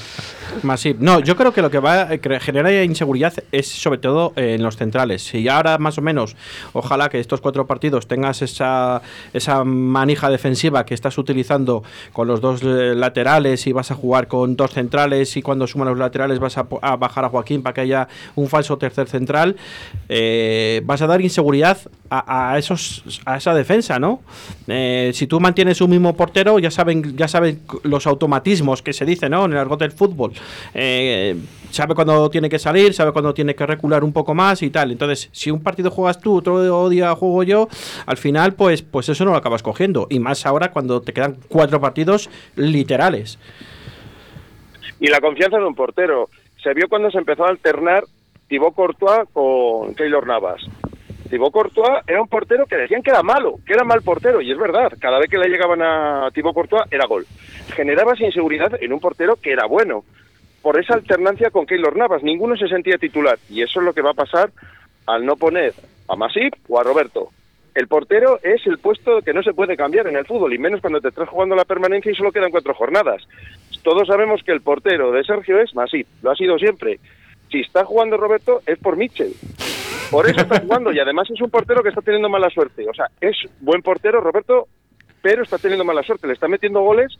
[0.63, 0.99] Masip.
[0.99, 4.77] No, yo creo que lo que va a generar inseguridad es sobre todo en los
[4.77, 5.23] centrales.
[5.23, 6.35] Si ahora más o menos,
[6.73, 9.01] ojalá que estos cuatro partidos tengas esa,
[9.33, 14.27] esa manija defensiva que estás utilizando con los dos eh, laterales y vas a jugar
[14.27, 17.73] con dos centrales y cuando suman los laterales vas a, a bajar a Joaquín para
[17.73, 19.55] que haya un falso tercer central,
[20.09, 21.77] eh, vas a dar inseguridad
[22.13, 24.21] a, esos a esa defensa, ¿no?
[24.67, 29.05] Eh, si tú mantienes un mismo portero, ya saben, ya saben los automatismos que se
[29.05, 29.45] dice, ¿no?
[29.45, 30.33] En el argot del fútbol.
[30.73, 31.35] Eh,
[31.71, 34.91] sabe cuándo tiene que salir, sabe cuándo tiene que recular un poco más y tal.
[34.91, 37.67] Entonces, si un partido juegas tú, otro día juego yo,
[38.05, 40.07] al final, pues, pues eso no lo acabas cogiendo.
[40.09, 43.39] Y más ahora cuando te quedan cuatro partidos literales.
[44.99, 46.29] Y la confianza de un portero.
[46.61, 48.05] Se vio cuando se empezó a alternar
[48.47, 50.61] Thibaut Courtois con Keylor Navas.
[51.29, 54.51] Thibaut Courtois era un portero que decían que era malo, que era mal portero, y
[54.51, 57.25] es verdad, cada vez que le llegaban a Thibaut Courtois era gol.
[57.75, 60.03] Generabas inseguridad en un portero que era bueno,
[60.61, 64.01] por esa alternancia con Keylor Navas, ninguno se sentía titular, y eso es lo que
[64.01, 64.51] va a pasar
[65.05, 65.73] al no poner
[66.07, 67.29] a Masip o a Roberto.
[67.75, 70.81] El portero es el puesto que no se puede cambiar en el fútbol, y menos
[70.81, 73.27] cuando te estás jugando la permanencia y solo quedan cuatro jornadas.
[73.83, 76.99] Todos sabemos que el portero de Sergio es Masip, lo ha sido siempre.
[77.51, 79.33] Si está jugando Roberto es por Mitchell.
[80.11, 82.87] Por eso está jugando y además es un portero que está teniendo mala suerte.
[82.89, 84.67] O sea, es buen portero Roberto,
[85.21, 86.27] pero está teniendo mala suerte.
[86.27, 87.13] Le está metiendo goles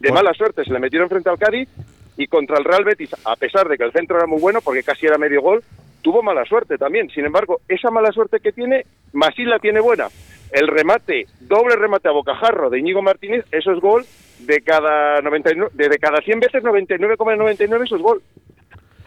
[0.00, 0.64] de mala suerte.
[0.64, 1.68] Se le metieron frente al Cádiz
[2.16, 4.82] y contra el Real Betis, a pesar de que el centro era muy bueno, porque
[4.82, 5.62] casi era medio gol,
[6.02, 7.10] tuvo mala suerte también.
[7.10, 10.08] Sin embargo, esa mala suerte que tiene, Masí la tiene buena.
[10.52, 14.04] El remate, doble remate a bocajarro de Íñigo Martínez, eso es gol
[14.40, 18.22] de cada 99, de, cada 100 veces 99,99 eso es gol.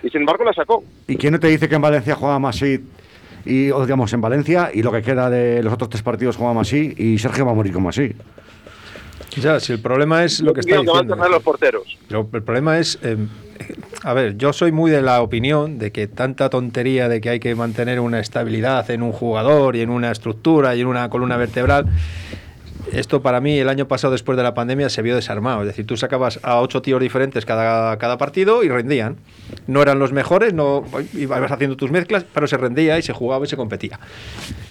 [0.03, 0.83] Y sin embargo la sacó.
[1.07, 2.81] ¿Y quién no te dice que en Valencia juega Masip
[3.47, 6.99] y, digamos, en Valencia y lo que queda de los otros tres partidos juega Masip
[6.99, 8.13] y Sergio va a morir como así?
[9.37, 11.13] Ya, si el problema es lo que está Digo que van a diciendo.
[11.13, 11.97] alternar los porteros.
[12.09, 13.17] Lo- el problema es, eh,
[14.03, 17.39] a ver, yo soy muy de la opinión de que tanta tontería de que hay
[17.39, 21.37] que mantener una estabilidad en un jugador y en una estructura y en una columna
[21.37, 21.85] vertebral.
[22.93, 25.61] Esto para mí el año pasado después de la pandemia se vio desarmado.
[25.61, 29.17] Es decir, tú sacabas a ocho tíos diferentes cada, cada partido y rendían.
[29.67, 30.83] No eran los mejores, no
[31.13, 33.99] ibas haciendo tus mezclas, pero se rendía y se jugaba y se competía.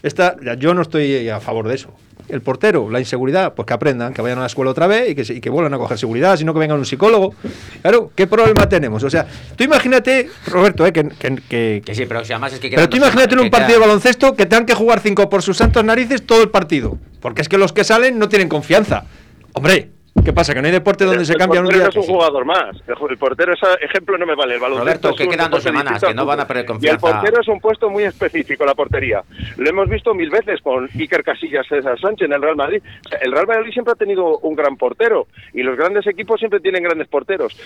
[0.03, 1.91] Esta, yo no estoy a favor de eso.
[2.29, 5.15] El portero, la inseguridad, pues que aprendan, que vayan a la escuela otra vez y
[5.15, 7.35] que, y que vuelvan a coger seguridad, sino que venga un psicólogo.
[7.83, 9.05] Claro, ¿qué problema tenemos?
[9.05, 12.59] O sea, tú imagínate, Roberto, eh, que, que- que- Que sí, pero si además es
[12.59, 15.43] que pero tú imagínate en un partido de baloncesto que tengan que jugar cinco por
[15.43, 16.99] sus santos narices todo el partido.
[17.21, 19.05] Porque es que los que salen no tienen confianza.
[19.53, 19.91] Hombre,
[20.25, 20.55] ¿qué pasa?
[20.55, 21.95] Que no hay deporte donde El- se el cambian un portero día.
[21.95, 22.77] no es un jugador más.
[22.87, 24.55] El, el portero, ese ejemplo no me vale.
[24.55, 27.07] El Roberto, es que un quedan dos semanas, que no van a perder Y confianza.
[27.09, 29.23] el portero es un puesto muy específico, la portería.
[29.57, 32.83] Lo hemos visto mil veces con Iker Casillas, César Sánchez en el Real Madrid.
[33.07, 36.39] O sea, el Real Madrid siempre ha tenido un gran portero y los grandes equipos
[36.39, 37.57] siempre tienen grandes porteros.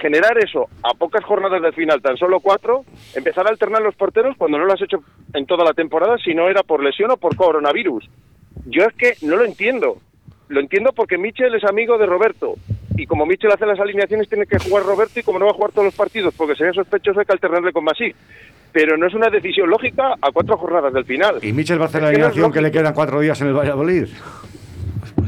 [0.00, 2.84] Generar eso a pocas jornadas del final, tan solo cuatro,
[3.14, 4.98] empezar a alternar los porteros cuando no lo has hecho
[5.34, 8.08] en toda la temporada, si no era por lesión o por coronavirus.
[8.66, 9.96] Yo es que no lo entiendo.
[10.50, 12.56] Lo entiendo porque Michel es amigo de Roberto.
[12.96, 15.20] Y como Michel hace las alineaciones, tiene que jugar Roberto.
[15.20, 17.72] Y como no va a jugar todos los partidos, porque sería sospechoso hay que alternarle
[17.72, 18.12] con Masí.
[18.72, 21.38] Pero no es una decisión lógica a cuatro jornadas del final.
[21.40, 23.54] ¿Y Michel va a hacer la no alineación que le quedan cuatro días en el
[23.54, 24.08] Valladolid?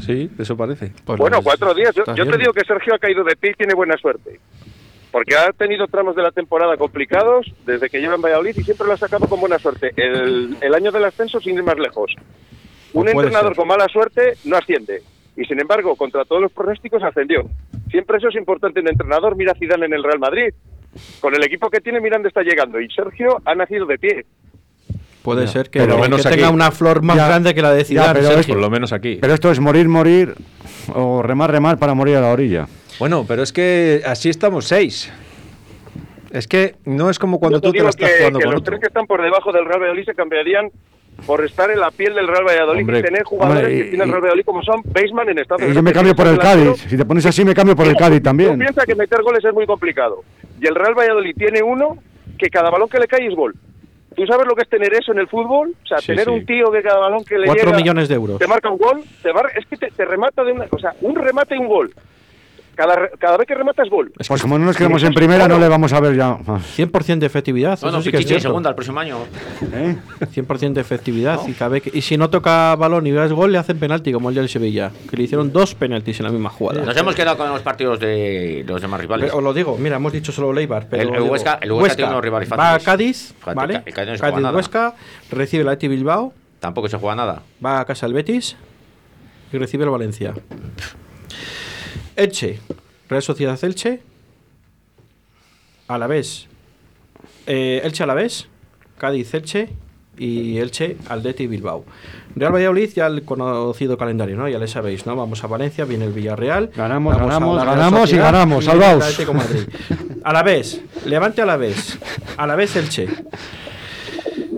[0.01, 0.91] Sí, eso parece.
[1.05, 1.95] Pues Bueno, cuatro días.
[1.95, 4.41] Yo, yo te digo que Sergio ha caído de pie y tiene buena suerte.
[5.09, 8.87] Porque ha tenido tramos de la temporada complicados desde que lleva en Valladolid y siempre
[8.87, 9.93] lo ha sacado con buena suerte.
[9.95, 12.13] El, el año del ascenso, sin ir más lejos.
[12.93, 13.55] Un entrenador ser.
[13.57, 15.01] con mala suerte no asciende.
[15.35, 17.43] Y sin embargo, contra todos los pronósticos, ascendió.
[17.89, 19.35] Siempre eso es importante en entrenador.
[19.35, 20.53] Mira Zidane en el Real Madrid.
[21.19, 22.79] Con el equipo que tiene, mira dónde está llegando.
[22.79, 24.25] Y Sergio ha nacido de pie.
[25.23, 27.71] Puede Ya, ser que, pero que menos tenga una flor más Ya, grande que la
[27.71, 28.53] de ya, Zidane, pero Sergio.
[28.55, 29.17] Por lo menos aquí.
[29.19, 30.35] Pero esto es morir, morir
[30.93, 32.67] o remar, remar para morir a la orilla.
[32.99, 35.11] Bueno, pero es que así estamos seis.
[36.29, 38.45] Es que no es como cuando Yo te tú te la estás que, jugando que
[38.45, 38.71] con los otro.
[38.71, 40.69] tres que están por debajo del Real Valladolid se cambiarían
[41.25, 43.89] por estar en la piel del Real Valladolid Hombre, y tener jugadores hombre, que y-
[43.89, 45.75] tiene el Real Valladolid como son Baseman en Estados Unidos.
[45.75, 46.77] yo me cambio por el Cádiz.
[46.89, 48.57] Si te pones así, me cambio por el Cádiz Tú también.
[48.59, 50.23] piensas que meter goles es muy complicado.
[50.59, 51.97] Y el Real Valladolid tiene uno
[52.37, 53.53] que cada balón que le cae es gol.
[54.15, 55.73] ¿Tú sabes lo que es tener eso en el fútbol?
[55.83, 56.29] O sea, Sí, tener sí.
[56.31, 58.37] un tío que cada balón que le Cuatro llega millones de euros.
[58.37, 60.93] te marca un gol, te mar- es que te, te remata de una, o sea,
[61.01, 61.91] un remate y un gol.
[62.75, 64.11] Cada, cada vez que remata es gol.
[64.27, 66.37] Pues como no nos quedamos en primera, no le vamos a ver ya.
[66.45, 66.63] más.
[66.77, 67.77] 100% de efectividad.
[67.81, 69.17] Bueno, eso sí que es segunda el próximo año.
[69.73, 69.95] ¿Eh?
[70.33, 71.39] 100% de efectividad.
[71.47, 74.11] Y, cada vez que- y si no toca balón y veas gol, le hacen penalti,
[74.11, 74.91] como el del Sevilla.
[75.09, 76.83] Que le hicieron dos penaltis en la misma jugada.
[76.83, 79.25] Nos hemos quedado con los partidos de los demás rivales.
[79.27, 80.87] Pero os lo digo, mira, hemos dicho solo Leibar.
[80.89, 82.85] Pero El- el digo, Huesca- el Huesca tiene unos rivales Va a fáciles.
[82.85, 83.83] Cádiz, ¿vale?
[83.85, 84.55] el Cádiz no Cádiz nada.
[84.57, 84.93] Huesca,
[85.31, 87.41] recibe el Athletic Bilbao, Tampoco se juega nada.
[87.63, 88.55] va a casa el Betis
[89.51, 90.33] y recibe el Valencia.
[92.15, 92.59] Elche,
[93.09, 94.01] Real Sociedad Elche,
[95.87, 96.47] Alavés,
[97.47, 98.47] eh, Elche Alavés,
[98.97, 99.69] Cádiz Elche
[100.17, 101.85] y Elche Aldeti Bilbao.
[102.35, 104.47] Real Valladolid ya el conocido calendario, ¿no?
[104.47, 105.15] Ya le sabéis, ¿no?
[105.15, 106.71] Vamos a Valencia, viene el Villarreal.
[106.75, 109.19] Ganamos, ganamos, ganamos y ganamos, salvaos.
[110.23, 111.97] Alavés, Levante Alavés,
[112.37, 113.07] Alavés Elche,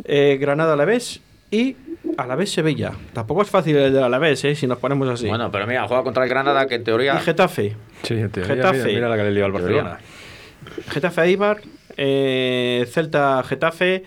[0.04, 1.76] eh, Granada Alavés y
[2.18, 2.94] Alavés Sevilla.
[3.14, 4.56] Tampoco es fácil el del Alavés, ¿eh?
[4.56, 5.28] Si nos ponemos así.
[5.28, 7.16] Bueno, pero mira, juega contra el Granada, que en teoría.
[7.16, 7.76] Y Getafe.
[8.04, 8.78] Sí, en teoría, Getafe.
[8.78, 10.00] Mira, mira la que le dio al Barcelona.
[10.90, 11.62] Getafe Eibar,
[11.98, 14.04] eh, Celta Getafe,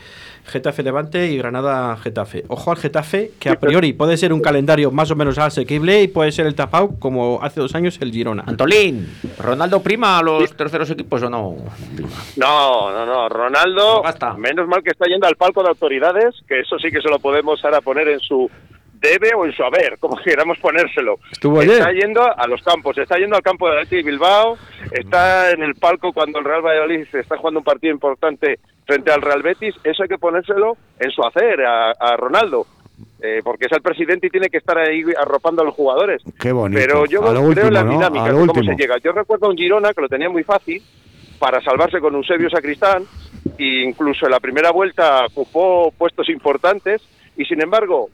[0.49, 2.44] Getafe Levante y Granada Getafe.
[2.49, 6.09] Ojo al Getafe, que a priori puede ser un calendario más o menos asequible y
[6.09, 8.44] puede ser el tapao como hace dos años el Girona.
[8.46, 11.57] Antolín, ¿Ronaldo prima a los terceros equipos o no?
[12.36, 13.28] No, no, no.
[13.28, 14.03] Ronaldo,
[14.36, 17.18] menos mal que está yendo al palco de autoridades, que eso sí que se lo
[17.18, 18.51] podemos ahora poner en su
[19.01, 21.18] debe o en su haber, como queramos ponérselo.
[21.30, 21.74] Estuvo ayer.
[21.74, 24.59] Está yendo a los campos, está yendo al campo de Athletic Bilbao,
[24.90, 28.59] está en el palco cuando el Real Valladolid está jugando un partido importante
[28.89, 32.66] frente al Real Betis, eso hay que ponérselo en su hacer a, a Ronaldo.
[33.20, 36.22] eh, porque es el presidente y tiene que estar ahí arropando a los jugadores.
[36.41, 36.80] Qué bonito.
[36.80, 38.97] Pero yo creo último, en la dinámica, de cómo se llega.
[39.05, 40.82] Yo recuerdo a un Girona que lo tenía muy fácil
[41.39, 43.05] para salvarse con Eusebio Sacristán
[43.59, 47.03] e incluso en la primera vuelta ocupó puestos importantes
[47.36, 48.09] y sin embargo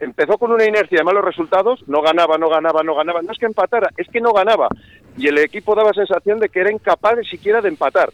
[0.00, 3.38] empezó con una inercia de malos resultados, no ganaba, no ganaba, no ganaba, no es
[3.38, 4.68] que empatara, es que no ganaba
[5.16, 8.10] y el equipo daba sensación de que era incapaz siquiera de empatar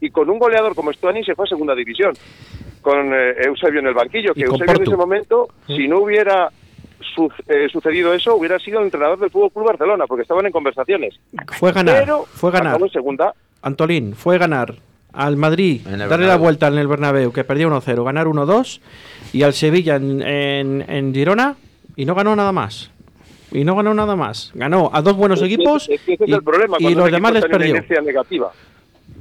[0.00, 2.12] y con un goleador como Stuani se fue a segunda división
[2.82, 6.48] con eh, Eusebio en el banquillo, que Eusebio en ese momento, si no hubiera
[7.14, 10.52] su- eh, sucedido eso, hubiera sido el entrenador del Fútbol Club Barcelona, porque estaban en
[10.52, 11.14] conversaciones.
[11.58, 12.80] Fue ganar, Pero fue ganar.
[12.80, 13.32] en segunda.
[13.62, 14.74] Antolín, fue ganar
[15.12, 18.80] al Madrid, darle la vuelta en el Bernabéu, que perdía 1-0, ganar 1-2,
[19.32, 21.56] y al Sevilla en, en- en Girona,
[21.96, 22.90] y no ganó nada más.
[23.50, 24.52] Y no ganó nada más.
[24.54, 26.82] Ganó a dos buenos Es que- equipos es que ese es y, el problema, y
[26.84, 27.74] cuando los demás les perdió.
[28.02, 28.52] negativa.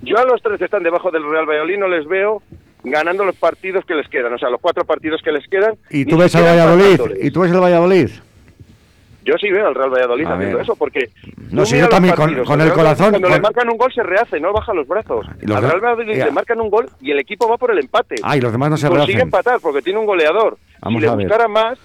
[0.01, 2.41] Yo a los tres que están debajo del Real Valladolid no les veo
[2.83, 5.75] ganando los partidos que les quedan, o sea, los cuatro partidos que les quedan.
[5.89, 7.01] ¿Y tú ves al Valladolid?
[7.21, 8.09] ¿Y tú ves el Valladolid?
[9.23, 10.63] Yo sí veo al Real Valladolid A haciendo ver.
[10.63, 11.09] eso, porque...
[11.49, 13.91] No, mira yo también, con- partidos, con el corazón, Cuando con- le marcan un gol
[13.91, 15.25] se rehace, no baja los brazos.
[15.41, 16.25] Los Al Real Valladolid ya.
[16.25, 18.15] le marcan un gol y el equipo va por el empate.
[18.21, 19.21] Ah, y los demás no se Consigue rehacen.
[19.21, 20.59] empatar porque tiene un goleador.
[20.81, 21.79] Vamos si le a buscara más,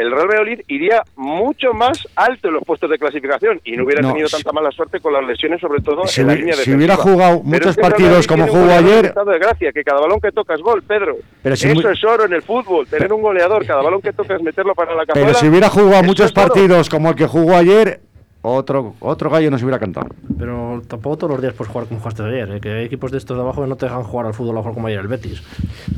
[0.00, 4.02] el Real Valladolid iría mucho más alto en los puestos de clasificación y no hubiera
[4.02, 6.54] No, tenido si- tanta mala suerte con las lesiones, sobre todo Si en la línea
[6.54, 6.76] si defensiva.
[6.76, 9.82] hubiera jugado muchos es que el Real partidos como jugó ayer- estado de gracia, que
[9.84, 11.16] cada balón que toca es gol, Pedro.
[11.42, 14.12] Pero si Eso muy- es oro en el fútbol, tener un goleador, cada balón que
[14.12, 15.26] toca es meterlo para la cazuela.
[15.28, 16.34] Pero si hubiera jugado muchos oro.
[16.48, 18.00] partidos como el que jugó ayer,
[18.42, 20.06] otro, otro gallo nos hubiera cantado.
[20.38, 22.50] Pero tampoco todos los días puedes jugar como jugaste ayer.
[22.52, 22.60] ¿eh?
[22.60, 24.54] Que hay equipos de estos de abajo que no te dejan jugar al fútbol a
[24.54, 25.42] lo mejor como ayer el Betis.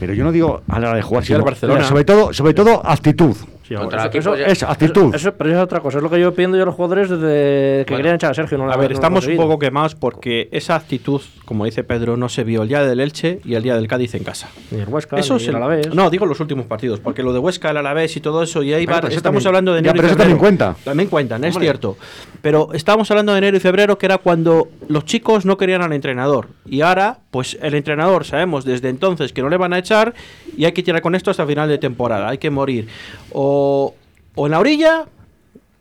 [0.00, 1.84] Pero yo no digo a la hora de jugar, Sí, sino Barcelona.
[1.84, 3.36] sobre todo, sobre todo actitud.
[3.80, 5.14] Sí, eso- eso- ya- Es actitud.
[5.14, 5.98] Eso, pero eso es otra cosa.
[5.98, 7.96] Es lo que yo pidiendo yo a los jugadores desde que Bueno.
[7.98, 8.58] querían echar a Sergio.
[8.58, 12.28] No A ver, no estamos un poco quemados porque esa actitud, como dice Pedro, no
[12.28, 14.48] se vio el día del Elche y el día del Cádiz en casa.
[14.70, 15.94] Ni el Huesca, Eso ni el el- Alavés.
[15.94, 18.72] No, digo los últimos partidos, porque lo de Huesca, el Alavés y todo eso, y
[18.72, 20.18] eso estamos también- hablando de ya, enero y pero eso febrero.
[20.18, 20.76] también cuenta.
[20.84, 21.96] También cuentan, es cierto.
[22.40, 25.92] Pero estamos hablando de enero y febrero, que era cuando los chicos no querían al
[25.92, 26.48] entrenador.
[26.66, 30.12] Y ahora, pues el entrenador sabemos desde entonces que no le van a echar
[30.56, 32.28] y hay que tirar con esto hasta final de temporada.
[32.28, 32.88] Hay que morir.
[33.32, 33.61] O,
[34.34, 35.04] o en la orilla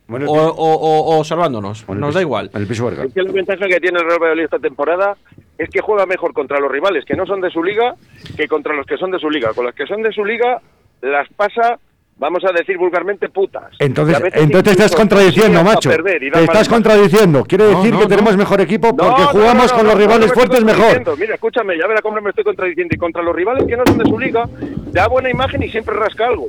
[0.08, 1.88] Bueno, o, o- o- o salvándonos.
[1.88, 2.50] Nos piso- da igual.
[2.54, 3.04] El piso verga.
[3.04, 5.16] Es que la ventaja que tiene el Real Valladolid esta temporada
[5.58, 7.94] es que juega mejor contra los rivales que no son de su liga
[8.36, 9.52] que contra los que son de su liga.
[9.54, 10.60] Con los que son de su liga
[11.00, 11.78] las pasa,
[12.22, 13.64] vamos a decir vulgarmente, putas.
[13.80, 15.90] Entonces, entonces te estás contradiciendo, macho.
[15.90, 17.44] perder Te estás contradiciendo.
[17.44, 18.08] Quiere No, decir no, que no.
[18.08, 21.18] tenemos mejor equipo porque no, jugamos no, con no, los no, rivales fuertes mejor.
[21.18, 22.94] Mira, escúchame, ya verá cómo me estoy contradiciendo.
[22.94, 24.48] Y contra los rivales que no son de su liga,
[24.92, 26.46] da buena imagen y siempre rasca algo.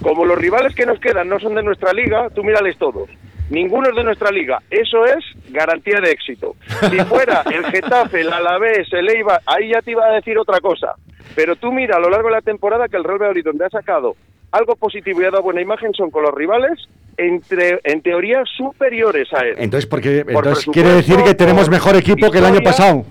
[0.00, 3.10] Como los rivales que nos quedan no son de nuestra liga, tú mírales todos.
[3.50, 4.60] Ninguno es de nuestra liga.
[4.70, 6.54] Eso es garantía de éxito.
[6.88, 10.60] Si fuera el Getafe, el Alavés, el Eibar, ahí ya te iba a decir otra
[10.60, 10.94] cosa.
[11.34, 13.70] Pero tú mira a lo largo de la temporada que el Real Valladolid donde ha
[13.70, 14.14] sacado
[14.52, 19.32] algo positivo y ha dado buena imagen son con los rivales entre, en teoría superiores
[19.32, 19.54] a él.
[19.58, 23.04] Entonces, porque, Por entonces quiere decir que tenemos mejor equipo que el año pasado.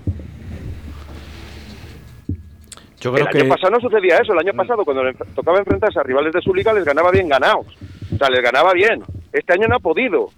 [3.00, 3.44] Yo el creo año que.
[3.44, 4.32] pasado no sucedía eso.
[4.32, 7.28] El año pasado, cuando le tocaba enfrentarse a rivales de su liga, les ganaba bien
[7.28, 7.66] ganados.
[8.14, 9.02] O sea, les ganaba bien.
[9.32, 10.30] Este año no ha podido.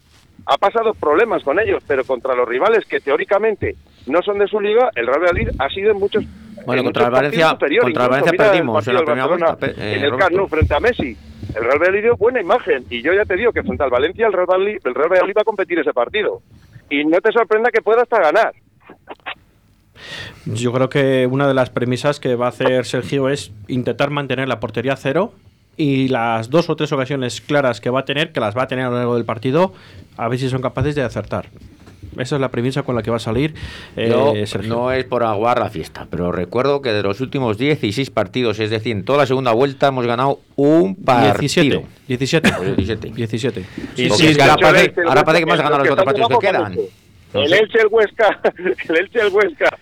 [0.46, 3.76] Ha pasado problemas con ellos, pero contra los rivales que teóricamente
[4.06, 6.24] no son de su liga, el Real Madrid ha sido en muchos.
[6.68, 7.82] Bueno, en contra el Valencia- superior.
[7.82, 10.18] contra el Valencia el perdimos en la primera vuelta, pe- eh, en el Roberto.
[10.18, 11.16] Camp Nou frente a Messi.
[11.56, 12.84] El Real Madrid dio buena imagen.
[12.90, 15.32] Y yo ya te digo que frente al Valencia, el Real Madrid, el Real Madrid
[15.36, 16.42] va a competir ese partido.
[16.90, 18.52] Y no te sorprenda que pueda hasta ganar.
[20.46, 24.46] Yo creo que una de las premisas que va a hacer Sergio es intentar mantener
[24.48, 25.32] la portería a cero
[25.76, 28.66] y las dos o tres ocasiones claras que va a tener, que las va a
[28.68, 29.72] tener a lo largo del partido,
[30.16, 31.46] a ver si son capaces de acertar.
[32.16, 33.54] Esa es la premisa con la que va a salir
[33.96, 34.68] eh, Sergio.
[34.74, 38.70] no es por aguar la fiesta, pero recuerdo que de los últimos 16 partidos, es
[38.70, 41.38] decir, en toda la segunda vuelta hemos ganado un partido.
[41.38, 41.86] 17.
[42.08, 42.52] 17.
[42.56, 43.10] Pues 17.
[43.14, 43.64] 17.
[43.94, 46.28] Sí, sí, es que ahora parece, ahora parece que Huesca, hemos ganado los otros partidos
[46.28, 46.74] que quedan.
[47.34, 47.52] No El.
[47.52, 49.78] Elche, el Huesca, el Elche, el Huesca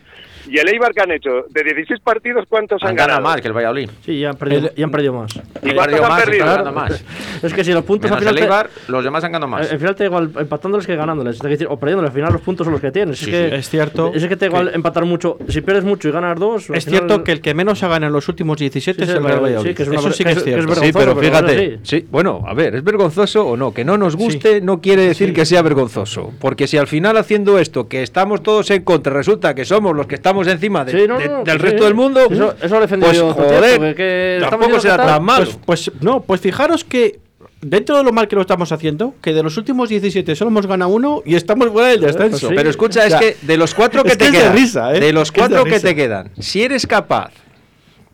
[0.48, 3.34] y el Eibar que han hecho de 16 partidos, ¿cuántos han, Han ganado ganado?
[3.34, 3.90] más que el Valladolid.
[4.04, 5.34] Sí, ya han perdido, El- ya han perdido más.
[5.62, 6.72] ¿Y Han cuántos han más, perdido?
[6.72, 7.04] más.
[7.42, 8.34] Es que si los puntos al Menos final.
[8.34, 9.70] el te- Eibar, los demás han ganado más.
[9.70, 11.36] Al final te igual empatándoles que ganándoles.
[11.36, 12.10] Es decir, o perdiéndoles.
[12.10, 13.18] Al final los puntos son los que tienes.
[13.18, 13.54] Sí, es, que, sí.
[13.56, 15.36] Es cierto Es que te igual que- empatar mucho.
[15.48, 16.70] Si pierdes mucho y ganas dos.
[16.70, 19.10] al Es final- cierto que el que menos ha ganado en los últimos 17 Sí,
[19.10, 19.70] es el Valladolid, Valladolid.
[19.70, 20.66] sí, que es una Eso sí que es es- que es cierto.
[20.68, 20.86] vergonzoso.
[20.86, 22.06] Sí, pero pero fíjate, sí.
[22.10, 23.72] bueno, a ver, ¿es vergonzoso o no?
[23.74, 26.32] Que no nos guste no quiere decir que sea vergonzoso.
[26.40, 30.06] Porque si al final haciendo esto, que estamos todos en contra, resulta que somos los
[30.06, 31.84] que estamos encima de- Sí, no, de- no, del sí, resto sí.
[31.84, 35.24] del mundo, Eso- eso lo he defendido pues joder, tiempo, que- estamos tampoco será tan
[35.24, 35.44] malo.
[35.64, 37.18] Pues, pues no, pues fijaros que
[37.60, 40.66] dentro de lo mal que lo estamos haciendo, que de los últimos 17 solo hemos
[40.66, 42.48] ganado uno y estamos fuera del descenso.
[42.54, 45.00] Pero escucha, O sea, es que de los cuatro que te quedan, ¿eh?
[45.00, 47.30] de los cuatro que te quedan, si eres capaz,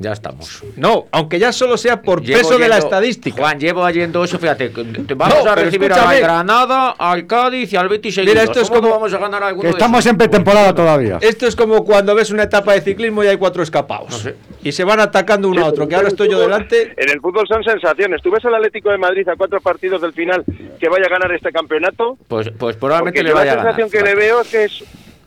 [0.03, 0.63] Ya estamos.
[0.77, 3.41] no, aunque ya solo sea por Llevo peso de la yendo- estadística.
[3.41, 4.69] Juan, llevo yendo eso, fíjate.
[5.17, 8.81] Vamos No, a recibir al Granada, al Cádiz y al Betis Mira, esto es ¿Cómo
[8.83, 10.11] como- vamos a ganar alguno Que de estamos esos?
[10.11, 11.19] en pretemporada todavía.
[11.21, 14.11] Esto es como cuando ves una etapa de ciclismo y hay cuatro escapados.
[14.11, 14.35] No sé.
[14.65, 16.93] Y se van atacando uno a otro, que ahora estoy yo delante.
[16.97, 18.21] En el fútbol son sensaciones.
[18.23, 20.45] ¿Tú ves al Atlético de Madrid a cuatro partidos del final
[20.81, 22.17] que vaya a ganar este campeonato?
[22.29, 23.77] Pues, pues probablemente Porque le vaya a la ganar.
[23.77, 24.85] sensación que le veo es que es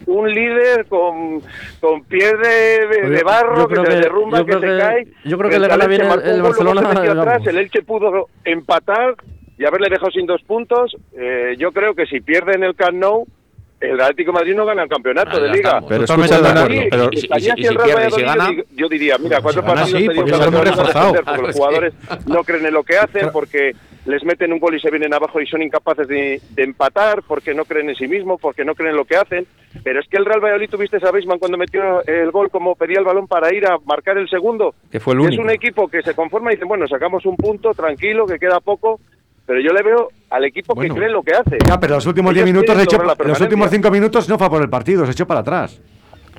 [0.08, 1.42] un líder con,
[1.82, 5.08] con pies de, de- Yo- barro, yo que se que- derrumba, yo que se cae.
[5.26, 6.82] yo creo que El le gana Elche bien el- el Barcelona,
[7.22, 9.16] atrás, el Elche pudo empatar
[9.58, 10.96] y haberle dejado sin dos puntos.
[11.18, 13.26] Eh, yo creo que si pierde en el Camp Nou,
[13.80, 15.82] el Atlético de Madrid no gana el campeonato Ah, de Liga.
[15.88, 16.40] Pero escucha
[16.90, 17.52] pero- y si- si- si
[18.12, 20.68] si gana- yo, diría, mira, cuatro gana, partidos sí, porque que lo hemos no van
[20.68, 21.14] a reforzado.
[21.14, 21.94] porque los jugadores
[22.26, 23.74] no creen en lo que hacen, porque
[24.06, 27.54] les meten un gol y se vienen abajo y son incapaces de, de empatar, porque
[27.54, 29.46] no creen en sí mismos, porque no creen en lo que hacen.
[29.84, 33.00] Pero es que el Real Valladolid, tuviste a Beisman cuando metió el gol, como pedía
[33.00, 34.74] el balón para ir a marcar el segundo.
[34.92, 37.72] Que fue el Es un equipo que se conforma y dice, bueno, sacamos un punto,
[37.74, 39.00] tranquilo, que queda poco,
[39.46, 40.94] pero yo le veo al equipo Bueno.
[40.94, 41.58] que cree en lo que hace.
[41.68, 43.70] Ya, pero los últimos Ellos 10 minutos, se echó- los últimos permanencia.
[43.70, 45.80] 5 minutos no fue por el partido, se echó para atrás.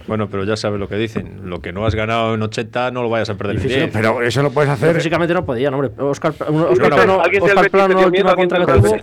[0.06, 1.40] Bueno, pero ya sabes lo que dicen.
[1.50, 3.92] Lo que no has ganado en 80 no lo vayas a perder en Difícil, 10.
[3.92, 4.96] Pero eso lo puedes Pero hacer.
[4.96, 5.90] físicamente no podían, hombre.
[5.98, 8.96] Oscar, un- Oscar alguien del Oscar Plano, la última contra que tuvo.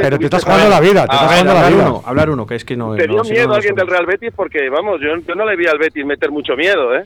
[0.00, 1.88] Pero te estás jugando la vida, te estás jugando la hablar vida.
[1.88, 2.94] uno, hablar uno, que es que no.
[2.94, 5.56] Te dio no, no, miedo no alguien del Real Betis porque, vamos, yo no le
[5.56, 7.04] vi al Betis meter mucho miedo, ¿eh?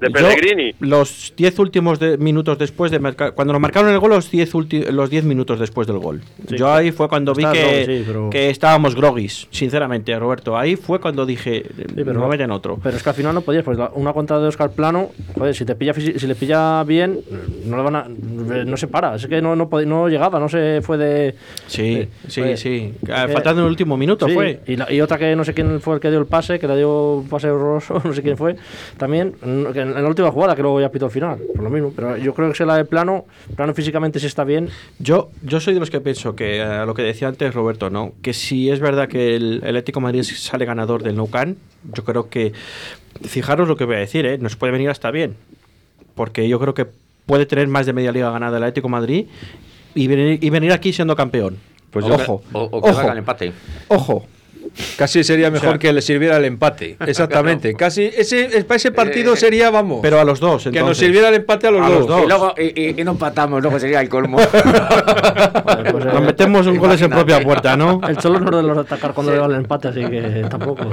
[0.00, 0.74] De Yo, Pellegrini.
[0.80, 4.54] los 10 últimos de- minutos después de marcar, cuando nos marcaron el gol, los 10
[4.54, 6.20] ulti- los 10 minutos después del gol.
[6.48, 10.56] Sí, Yo ahí fue cuando vi que, groggy, sí, pero- que estábamos groguis, sinceramente, Roberto.
[10.56, 11.64] Ahí fue cuando dije,
[11.94, 12.78] pero- no meten otro.
[12.82, 15.64] Pero es que al final no podías, pues una contra de Oscar Plano, joder, si
[15.64, 17.20] te pilla si le pilla bien,
[17.66, 20.98] no le van a, no se para, es que no, no, llegaba, no se fue
[20.98, 21.34] de
[21.66, 22.94] Sí, de- sí, sí.
[23.10, 24.60] Ah, eh, Faltando en el último minuto sí, fue.
[24.66, 26.66] Y, la- y otra que no sé quién fue el que dio el pase, que
[26.68, 28.56] le dio un pase horroroso, no sé quién fue,
[28.96, 29.32] también
[29.72, 31.92] que en la última jugada que luego ya pitó al final, por lo mismo.
[31.94, 33.24] Pero yo creo que se la de Plano,
[33.56, 34.68] Plano físicamente sí está bien,
[34.98, 38.12] Yo, yo soy de los que pienso que, a lo que decía antes Roberto, ¿no?
[38.22, 41.56] que si es verdad que el, el Atlético de Madrid sale ganador del Nou Camp,
[41.94, 42.52] yo creo que,
[43.22, 44.38] fijaros lo que voy a decir, ¿eh?
[44.38, 45.36] nos puede venir hasta bien,
[46.14, 46.86] porque yo creo que
[47.26, 49.26] puede tener más de media liga ganada el Atlético de Madrid
[49.94, 51.56] y venir, y venir aquí siendo campeón.
[51.90, 53.52] Pues O- yo- ojo, O, o que ojo, haga el empate.
[53.88, 54.26] ojo.
[54.96, 56.96] Casi sería mejor O sea- que le sirviera el empate.
[57.06, 57.74] Exactamente.
[57.74, 60.00] Casi ese, para ese partido sería, vamos.
[60.02, 61.98] Pero a los dos, que nos sirviera el empate a los A dos.
[62.00, 62.22] los dos.
[62.24, 64.38] Y, luego, y, y- y no empatamos, luego sería el colmo.
[65.90, 68.00] Pues, Nos eh, metemos un goles en propia puerta, ¿no?
[68.06, 70.86] El Cholo no es de los atacar cuando le va el empate, así que tampoco.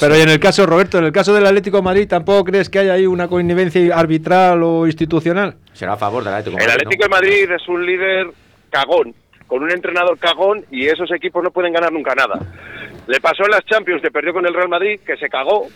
[0.00, 2.68] Pero y en el caso, Roberto, en el caso del Atlético de Madrid, ¿tampoco crees
[2.70, 5.56] que hay ahí una connivencia arbitral o institucional?
[5.72, 6.56] Será a favor del Atlético.
[6.56, 8.26] de El Madrid, Atlético de Madrid es un líder
[8.70, 9.14] cagón,
[9.50, 12.38] con un entrenador cagón y esos equipos no pueden ganar nunca nada.
[13.08, 15.66] Le pasó en las Champions que perdió con el Real Madrid, que se cagó,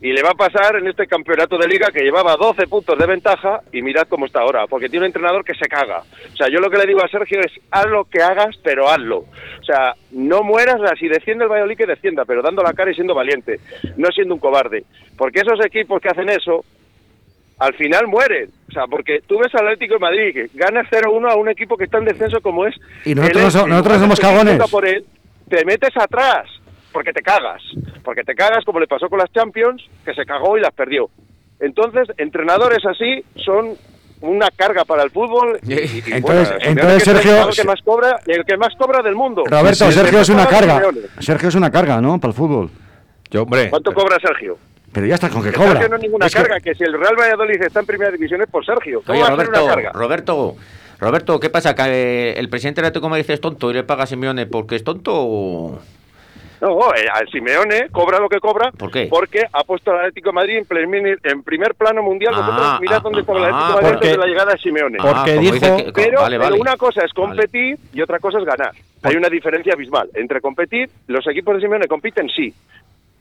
[0.00, 3.04] y le va a pasar en este campeonato de liga que llevaba 12 puntos de
[3.04, 6.04] ventaja y mirad cómo está ahora, porque tiene un entrenador que se caga.
[6.32, 8.88] O sea, yo lo que le digo a Sergio es, haz lo que hagas, pero
[8.88, 9.18] hazlo.
[9.18, 12.94] O sea, no mueras, si defiende el Valladolid que defienda, pero dando la cara y
[12.94, 13.60] siendo valiente,
[13.98, 14.84] no siendo un cobarde.
[15.18, 16.64] Porque esos equipos que hacen eso,
[17.58, 18.50] al final mueren.
[18.68, 21.76] O sea, porque tú ves al Atlético de Madrid que gana 0-1 a un equipo
[21.76, 22.74] que está en descenso como es.
[23.04, 24.70] Y nosotros el no so- nosotros somos cagones.
[24.70, 25.04] por él,
[25.48, 26.46] te metes atrás
[26.92, 27.62] porque te cagas.
[28.04, 31.08] Porque te cagas como le pasó con las Champions, que se cagó y las perdió.
[31.60, 33.74] Entonces, entrenadores así son
[34.20, 35.58] una carga para el fútbol.
[35.66, 38.74] y- y- y, Entonces- bueno, entonces, el Sergio- entrenador que más cobra, el que más
[38.76, 39.44] cobra del mundo.
[39.46, 40.82] Roberto, El Sergio que es una carga.
[41.20, 42.18] Sergio es una carga, ¿no?
[42.20, 42.70] Para el fútbol.
[43.30, 43.68] Yo, hombre.
[43.70, 44.56] ¿Cuánto cobra Sergio?
[44.92, 45.72] Pero ya está con que cobra.
[45.72, 48.40] Sergio no es ninguna Es carga, que si el Real Valladolid está en primera división
[48.42, 49.02] es por Sergio.
[49.06, 49.92] ¿Cómo Oye, va a ser una Roberto, carga?
[49.92, 50.56] Roberto,
[51.00, 51.74] Roberto, ¿qué pasa?
[51.74, 51.82] ¿Que
[52.32, 54.76] eh, el presidente del Atlético de Madrid es tonto y le paga a Simeone porque
[54.76, 55.78] es tonto o...?
[56.60, 59.06] No, eh, al Simeone cobra lo que cobra ¿Por qué?
[59.08, 62.34] porque ha puesto al Atlético de Madrid en, primer- en primer plano mundial.
[62.34, 64.26] Ah, Vosotros mirad ah, dónde estaba el ah, Atlético de Madrid porque- antes de la
[64.26, 64.98] llegada de Simeone.
[64.98, 66.60] Porque como dijo- dice que- pero, vale, pero vale.
[66.60, 68.72] una cosa es competir y otra cosa es ganar.
[69.04, 72.52] Hay una diferencia abismal entre competir, los equipos de Simeone compiten sí,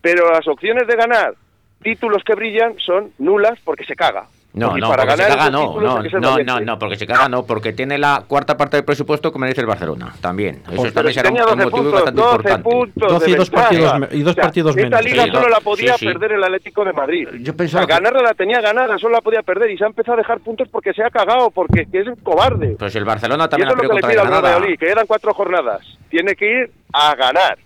[0.01, 1.35] pero las opciones de ganar
[1.81, 4.25] títulos que brillan son nulas porque se caga.
[4.53, 6.95] No, Y no, para porque se ganar caga esos no, no, no, no, no, porque
[6.95, 10.63] se caga no, porque tiene la cuarta parte del presupuesto que merece el Barcelona, también.
[10.71, 12.63] Eso Pero también será un, un 12 motivo puntos, bastante 12 importante.
[12.63, 15.05] puntos 12 y dos partidos y dos partidos esta menos.
[15.05, 16.05] liga Sí, solo la podía sí, sí.
[16.07, 17.27] perder el Atlético de Madrid.
[17.41, 19.87] Yo A pensaba que- ganarla la tenía ganada, solo la podía perder y se ha
[19.87, 22.77] empezado a dejar puntos porque se ha cagado, porque es un cobarde.
[22.79, 24.43] Pues el Barcelona Y también eso ha es lo perdido que le contra pide al.
[24.43, 25.81] Valladolid, que quedan cuatro jornadas.
[26.09, 27.59] Tiene que ir a ganar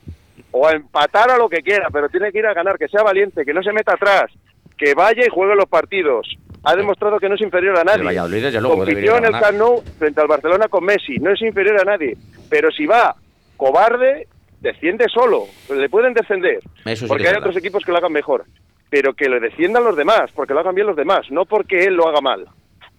[0.51, 3.03] o a empatar a lo que quiera, pero tiene que ir a ganar, que sea
[3.03, 4.31] valiente, que no se meta atrás,
[4.77, 6.27] que vaya y juegue los partidos.
[6.63, 8.03] Ha demostrado que no es inferior a nadie.
[8.29, 9.31] Desde luego, Compitió en el.
[9.31, 12.15] Camp Nou frente al Barcelona con Messi, no es inferior a nadie.
[12.49, 13.15] Pero si va
[13.57, 14.27] cobarde,
[14.59, 15.45] desciende solo.
[15.69, 18.45] Le pueden descender, Eso sí porque hay otros equipos que lo hagan mejor.
[18.89, 21.95] Pero que le desciendan los demás, porque lo hagan bien los demás, no porque él
[21.95, 22.45] lo haga mal.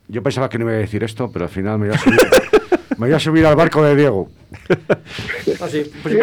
[0.09, 2.19] Yo pensaba que no iba a decir esto, pero al final me voy a subir,
[3.03, 4.29] me voy a subir al barco de Diego.
[5.61, 6.15] Así, pues.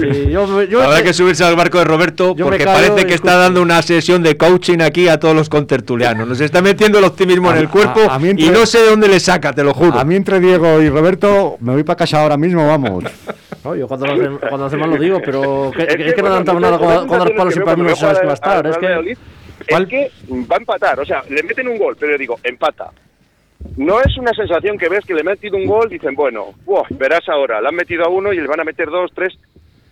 [0.00, 3.36] Sí, yo, yo- Habrá que subirse al barco de Roberto Yo porque parece que está
[3.36, 6.26] dando una sesión de coaching aquí a todos los contertulianos.
[6.28, 8.78] Nos está metiendo el optimismo en el cuerpo a- a mí entre- y no sé
[8.78, 9.98] de dónde le saca, te lo juro.
[9.98, 13.04] A mí entre Diego y Roberto me voy para casa ahora mismo, vamos.
[13.64, 16.28] No, yo cuando lo hacen, cuando hacen mal lo digo, pero que, es que, no
[16.28, 18.32] bueno, muchas nada con, con dar palos y que para mí no sabes que va
[18.32, 18.66] a estar.
[18.66, 19.16] Es que,
[19.66, 22.90] es que va a empatar, o sea, le meten un gol, pero yo digo, empata.
[23.76, 26.54] No es una sensación que ves que le han metido un gol, dicen, bueno,
[26.90, 29.36] verás ahora, le han metido a uno y le van a meter dos, tres.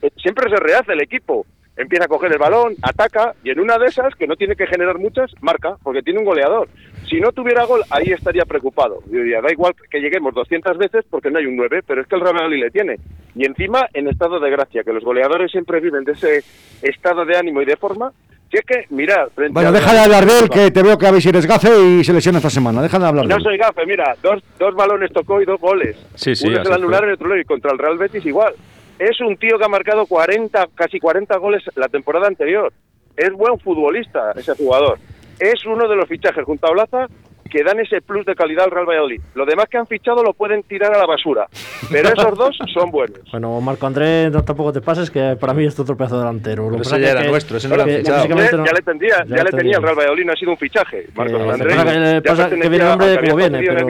[0.02, 1.46] Eh, Siempre se rehace el equipo.
[1.76, 4.68] Empieza a coger el balón, ataca y en una de esas, que no tiene que
[4.68, 6.68] generar muchas, marca, porque tiene un goleador.
[7.08, 9.00] Si no tuviera gol, ahí estaría preocupado.
[9.06, 12.06] Yo diría, da igual que lleguemos 200 veces porque no hay un 9, pero es
[12.06, 12.96] que el Real Madrid le tiene.
[13.34, 16.44] Y encima en estado de gracia, que los goleadores siempre viven de ese
[16.82, 18.12] estado de ánimo y de forma.
[18.54, 21.08] Si es que, mirad, frente Bueno, deja de hablar de él, que te veo que
[21.08, 22.80] a ver si eres gafe y se lesiona esta semana.
[22.82, 23.42] Deja de hablar de No él.
[23.42, 25.96] soy gafe, mira, dos, dos balones tocó y dos goles.
[26.14, 28.24] Sí, sí, Uno así se lo anularon y otro no, y contra el Real Betis
[28.24, 28.54] igual.
[29.00, 32.72] Es un tío que ha marcado 40, casi 40 goles la temporada anterior.
[33.16, 35.00] Es buen futbolista ese jugador.
[35.40, 37.08] Es uno de los fichajes junto a Olaza
[37.54, 39.20] que dan ese plus de calidad al Real Valladolid.
[39.36, 41.46] Lo demás que han fichado lo pueden tirar a la basura.
[41.90, 43.20] Pero esos dos son buenos.
[43.30, 46.68] bueno, Marco Andrés, no tampoco te pases, que para mí es otro pedazo delantero.
[46.68, 48.26] Lo ese pasa ya era que- nuestro, ese no lo han fichado.
[48.26, 49.94] Ya, no- ya le tendría, ya, le tenía el Real.
[49.94, 51.06] Valladolid, no ha sido un fichaje.
[51.14, 53.86] Que Andrés que pasa viene el hombre como viene, pero-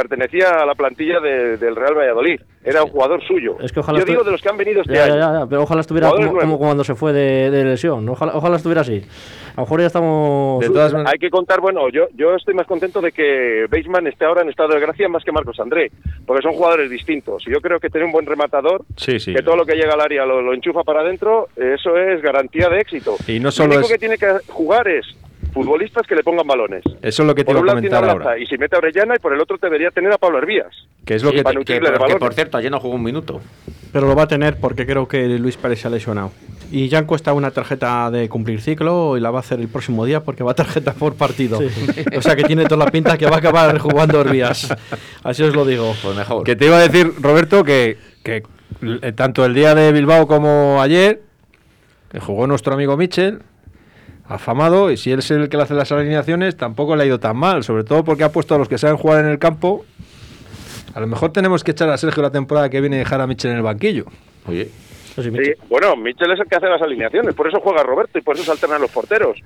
[0.00, 2.38] pertenecía a la plantilla de- del Real Valladolid.
[2.62, 3.56] Era un jugador suyo.
[3.62, 5.14] Es que ojalá Yo digo de los que han venido este Ya, año.
[5.16, 8.06] ya, ya, pero ojalá estuviera como, como cuando se fue de, de lesión.
[8.08, 9.02] Ojalá, ojalá estuviera así.
[9.52, 10.60] A lo mejor ya estamos.
[10.60, 14.06] De todas maneras, Hay que contar, bueno, yo, yo estoy más contento de que Beisman
[14.06, 15.90] esté ahora en estado de gracia más que Marcos André,
[16.26, 17.42] porque son jugadores distintos.
[17.46, 19.32] Y yo creo que tener un buen rematador, sí, sí.
[19.32, 22.68] que todo lo que llega al área lo, lo enchufa para adentro, eso es garantía
[22.68, 23.16] de éxito.
[23.26, 25.06] Y no solo lo único es- que tiene que jugar es
[25.56, 26.82] futbolistas que le pongan balones.
[27.00, 28.38] Eso es lo que te Por iba a comentar ahora.
[28.38, 30.68] y si mete a Orellana y por el otro debería tener a Pablo Hervías.
[31.06, 33.02] Que es lo Sí, que para que, de que, por cierto, ayer no jugó un
[33.02, 33.40] minuto.
[33.90, 36.30] Pero lo va a tener porque creo que Luis Pérez se ha lesionado.
[36.70, 40.04] Y Jan cuesta una tarjeta de cumplir ciclo y la va a hacer el próximo
[40.04, 41.58] día porque va a tarjeta por partido.
[42.16, 44.74] O sea que tiene toda la pinta que va a acabar jugando Orbías.
[45.22, 45.94] Así os lo digo.
[46.02, 46.44] Pues mejor.
[46.44, 48.42] Que te iba a decir, Roberto, que, que
[48.82, 51.22] eh, tanto el día de Bilbao como ayer,
[52.10, 53.40] que jugó nuestro amigo Michel,
[54.28, 57.20] afamado, y si él es el que le hace las alineaciones, tampoco le ha ido
[57.20, 59.84] tan mal, sobre todo porque ha puesto a los que saben jugar en el campo.
[60.94, 63.26] A lo mejor tenemos que echar a Sergio la temporada que viene y dejar a
[63.26, 64.04] Michel en el banquillo.
[64.46, 64.68] Oye,
[65.16, 65.30] Sí,
[65.70, 68.44] bueno, Michel es el que hace las alineaciones, por eso juega Roberto y por eso
[68.44, 69.38] se alternan los porteros.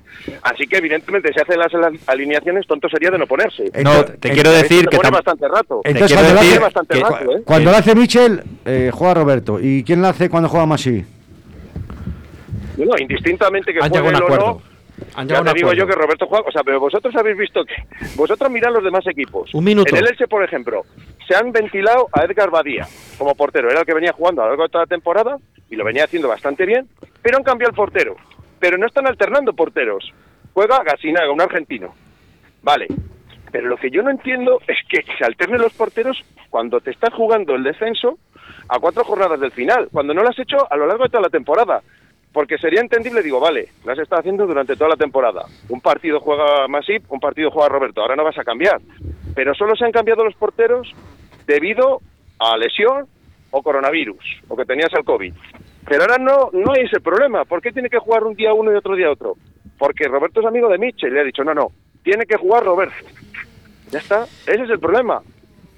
[0.43, 1.71] Así que evidentemente si hace las
[2.09, 3.71] alineaciones, tonto sería de no ponerse.
[3.85, 5.81] No, te quiero De decir que pone bastante rato.
[5.85, 7.43] Entonces, Se cuando lo pone hace- bastante que- rato, ¿eh?
[7.45, 9.61] Cuando lo hace Michel, eh, juega Roberto.
[9.61, 11.05] ¿Y quién lo hace cuando juega Masí?
[12.77, 14.63] Bueno, indistintamente que juegue o no, acuerdo.
[15.15, 15.95] Han ya te digo yo que.
[15.95, 17.75] Roberto juega, o sea, pero vosotros habéis visto que
[18.17, 19.53] vosotros mirad los demás equipos.
[19.55, 19.95] Un minuto.
[19.95, 20.83] En el Elche, por ejemplo,
[21.27, 22.87] se han ventilado a Edgar Badía
[23.19, 25.37] como portero, era el que venía jugando a lo largo de toda la temporada
[25.69, 26.89] y lo venía haciendo bastante bien,
[27.23, 28.17] pero han cambiado el portero.
[28.59, 30.13] Pero no están alternando porteros.
[30.53, 31.95] Juega Gasinaga, un argentino.
[32.63, 32.89] Vale.
[33.51, 37.13] Pero lo que yo no entiendo es que se alternen los porteros cuando te estás
[37.15, 38.19] jugando el descenso
[38.69, 41.23] a cuatro jornadas del final, cuando no lo has hecho a lo largo de toda
[41.23, 41.83] la temporada.
[42.33, 45.47] Porque sería entendible, digo, vale, lo has estado haciendo durante toda la temporada.
[45.69, 48.81] Un partido juega Masip, un partido juega Roberto, ahora no vas a cambiar.
[49.35, 50.93] Pero solo se han cambiado los porteros
[51.47, 52.01] debido
[52.39, 53.07] a lesión
[53.51, 55.35] o coronavirus, o que tenías el COVID.
[55.89, 57.45] Pero ahora no, no hay ese problema.
[57.45, 59.37] ¿Por qué tiene que jugar un día uno y otro día otro?
[59.77, 61.73] Porque Roberto es amigo de Mitchell y le ha dicho, no, no,
[62.05, 62.95] tiene que jugar Roberto.
[63.91, 65.21] Ya está, ese es el problema.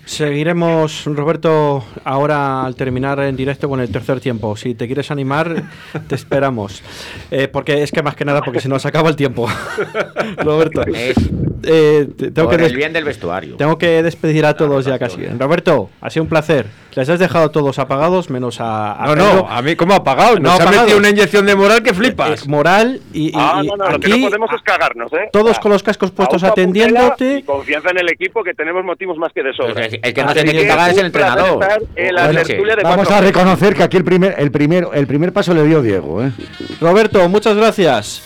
[0.05, 4.57] Seguiremos, Roberto, ahora al terminar en directo con el tercer tiempo.
[4.57, 5.62] Si te quieres animar,
[6.09, 6.82] te esperamos.
[7.30, 9.46] Eh, porque es que más que nada, porque se nos acaba el tiempo.
[10.38, 11.14] Roberto, eh,
[12.16, 13.57] te- tengo por que el des- bien del vestuario.
[13.57, 15.24] Tengo que despedir a todos ya casi.
[15.26, 16.66] Roberto, ha sido un placer.
[16.94, 18.92] Les has dejado todos apagados, menos a.
[19.03, 19.34] a No, Pedro.
[19.44, 20.80] no, a mí como apagado, No, nos ha apagados.
[20.82, 22.42] metido una inyección de moral que flipas.
[22.44, 25.30] Eh, moral y, y- ah, no, no, lo que aquí no podemos es cagarnos, ¿eh?
[25.32, 27.38] todos Ah, con los cascos puestos atendiéndote.
[27.38, 29.86] Y confianza en el equipo que tenemos motivos más que de sobra.
[30.03, 31.62] El, que no tiene que pagar es el entrenador.
[31.62, 34.88] estar en la Bueno, tertulia de Vamos a reconocer que aquí el primer, el primer,
[34.95, 36.22] el primer paso le dio Diego.
[36.22, 36.32] ¿eh?
[36.80, 38.22] Roberto, muchas gracias.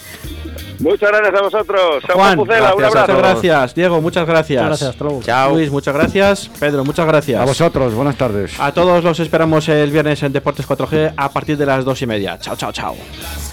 [0.78, 2.04] Muchas gracias a vosotros.
[2.12, 3.18] Juan, Pucela, un muchas abrazo.
[3.18, 3.74] gracias.
[3.74, 4.62] Diego, muchas gracias.
[4.62, 5.24] Muchas gracias.
[5.24, 5.54] Chao.
[5.54, 6.50] Luis, muchas gracias.
[6.60, 7.40] Pedro, muchas gracias.
[7.40, 8.52] A vosotros, buenas tardes.
[8.58, 12.06] A todos los esperamos el viernes en Deportes 4G a partir de las dos y
[12.06, 12.38] media.
[12.38, 12.94] Chao, chao, chao.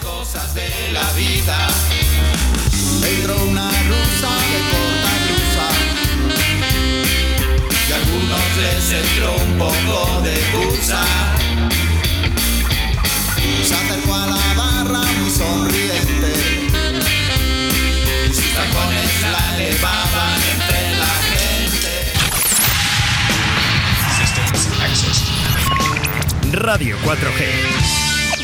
[0.03, 0.61] cosas de
[0.91, 1.55] la vida.
[9.63, 11.03] Poco de busa.
[13.63, 16.33] Se acercó a la barra muy sonriente
[18.33, 21.93] sus tacones la elevaban entre la gente.
[26.51, 27.72] Radio 4G.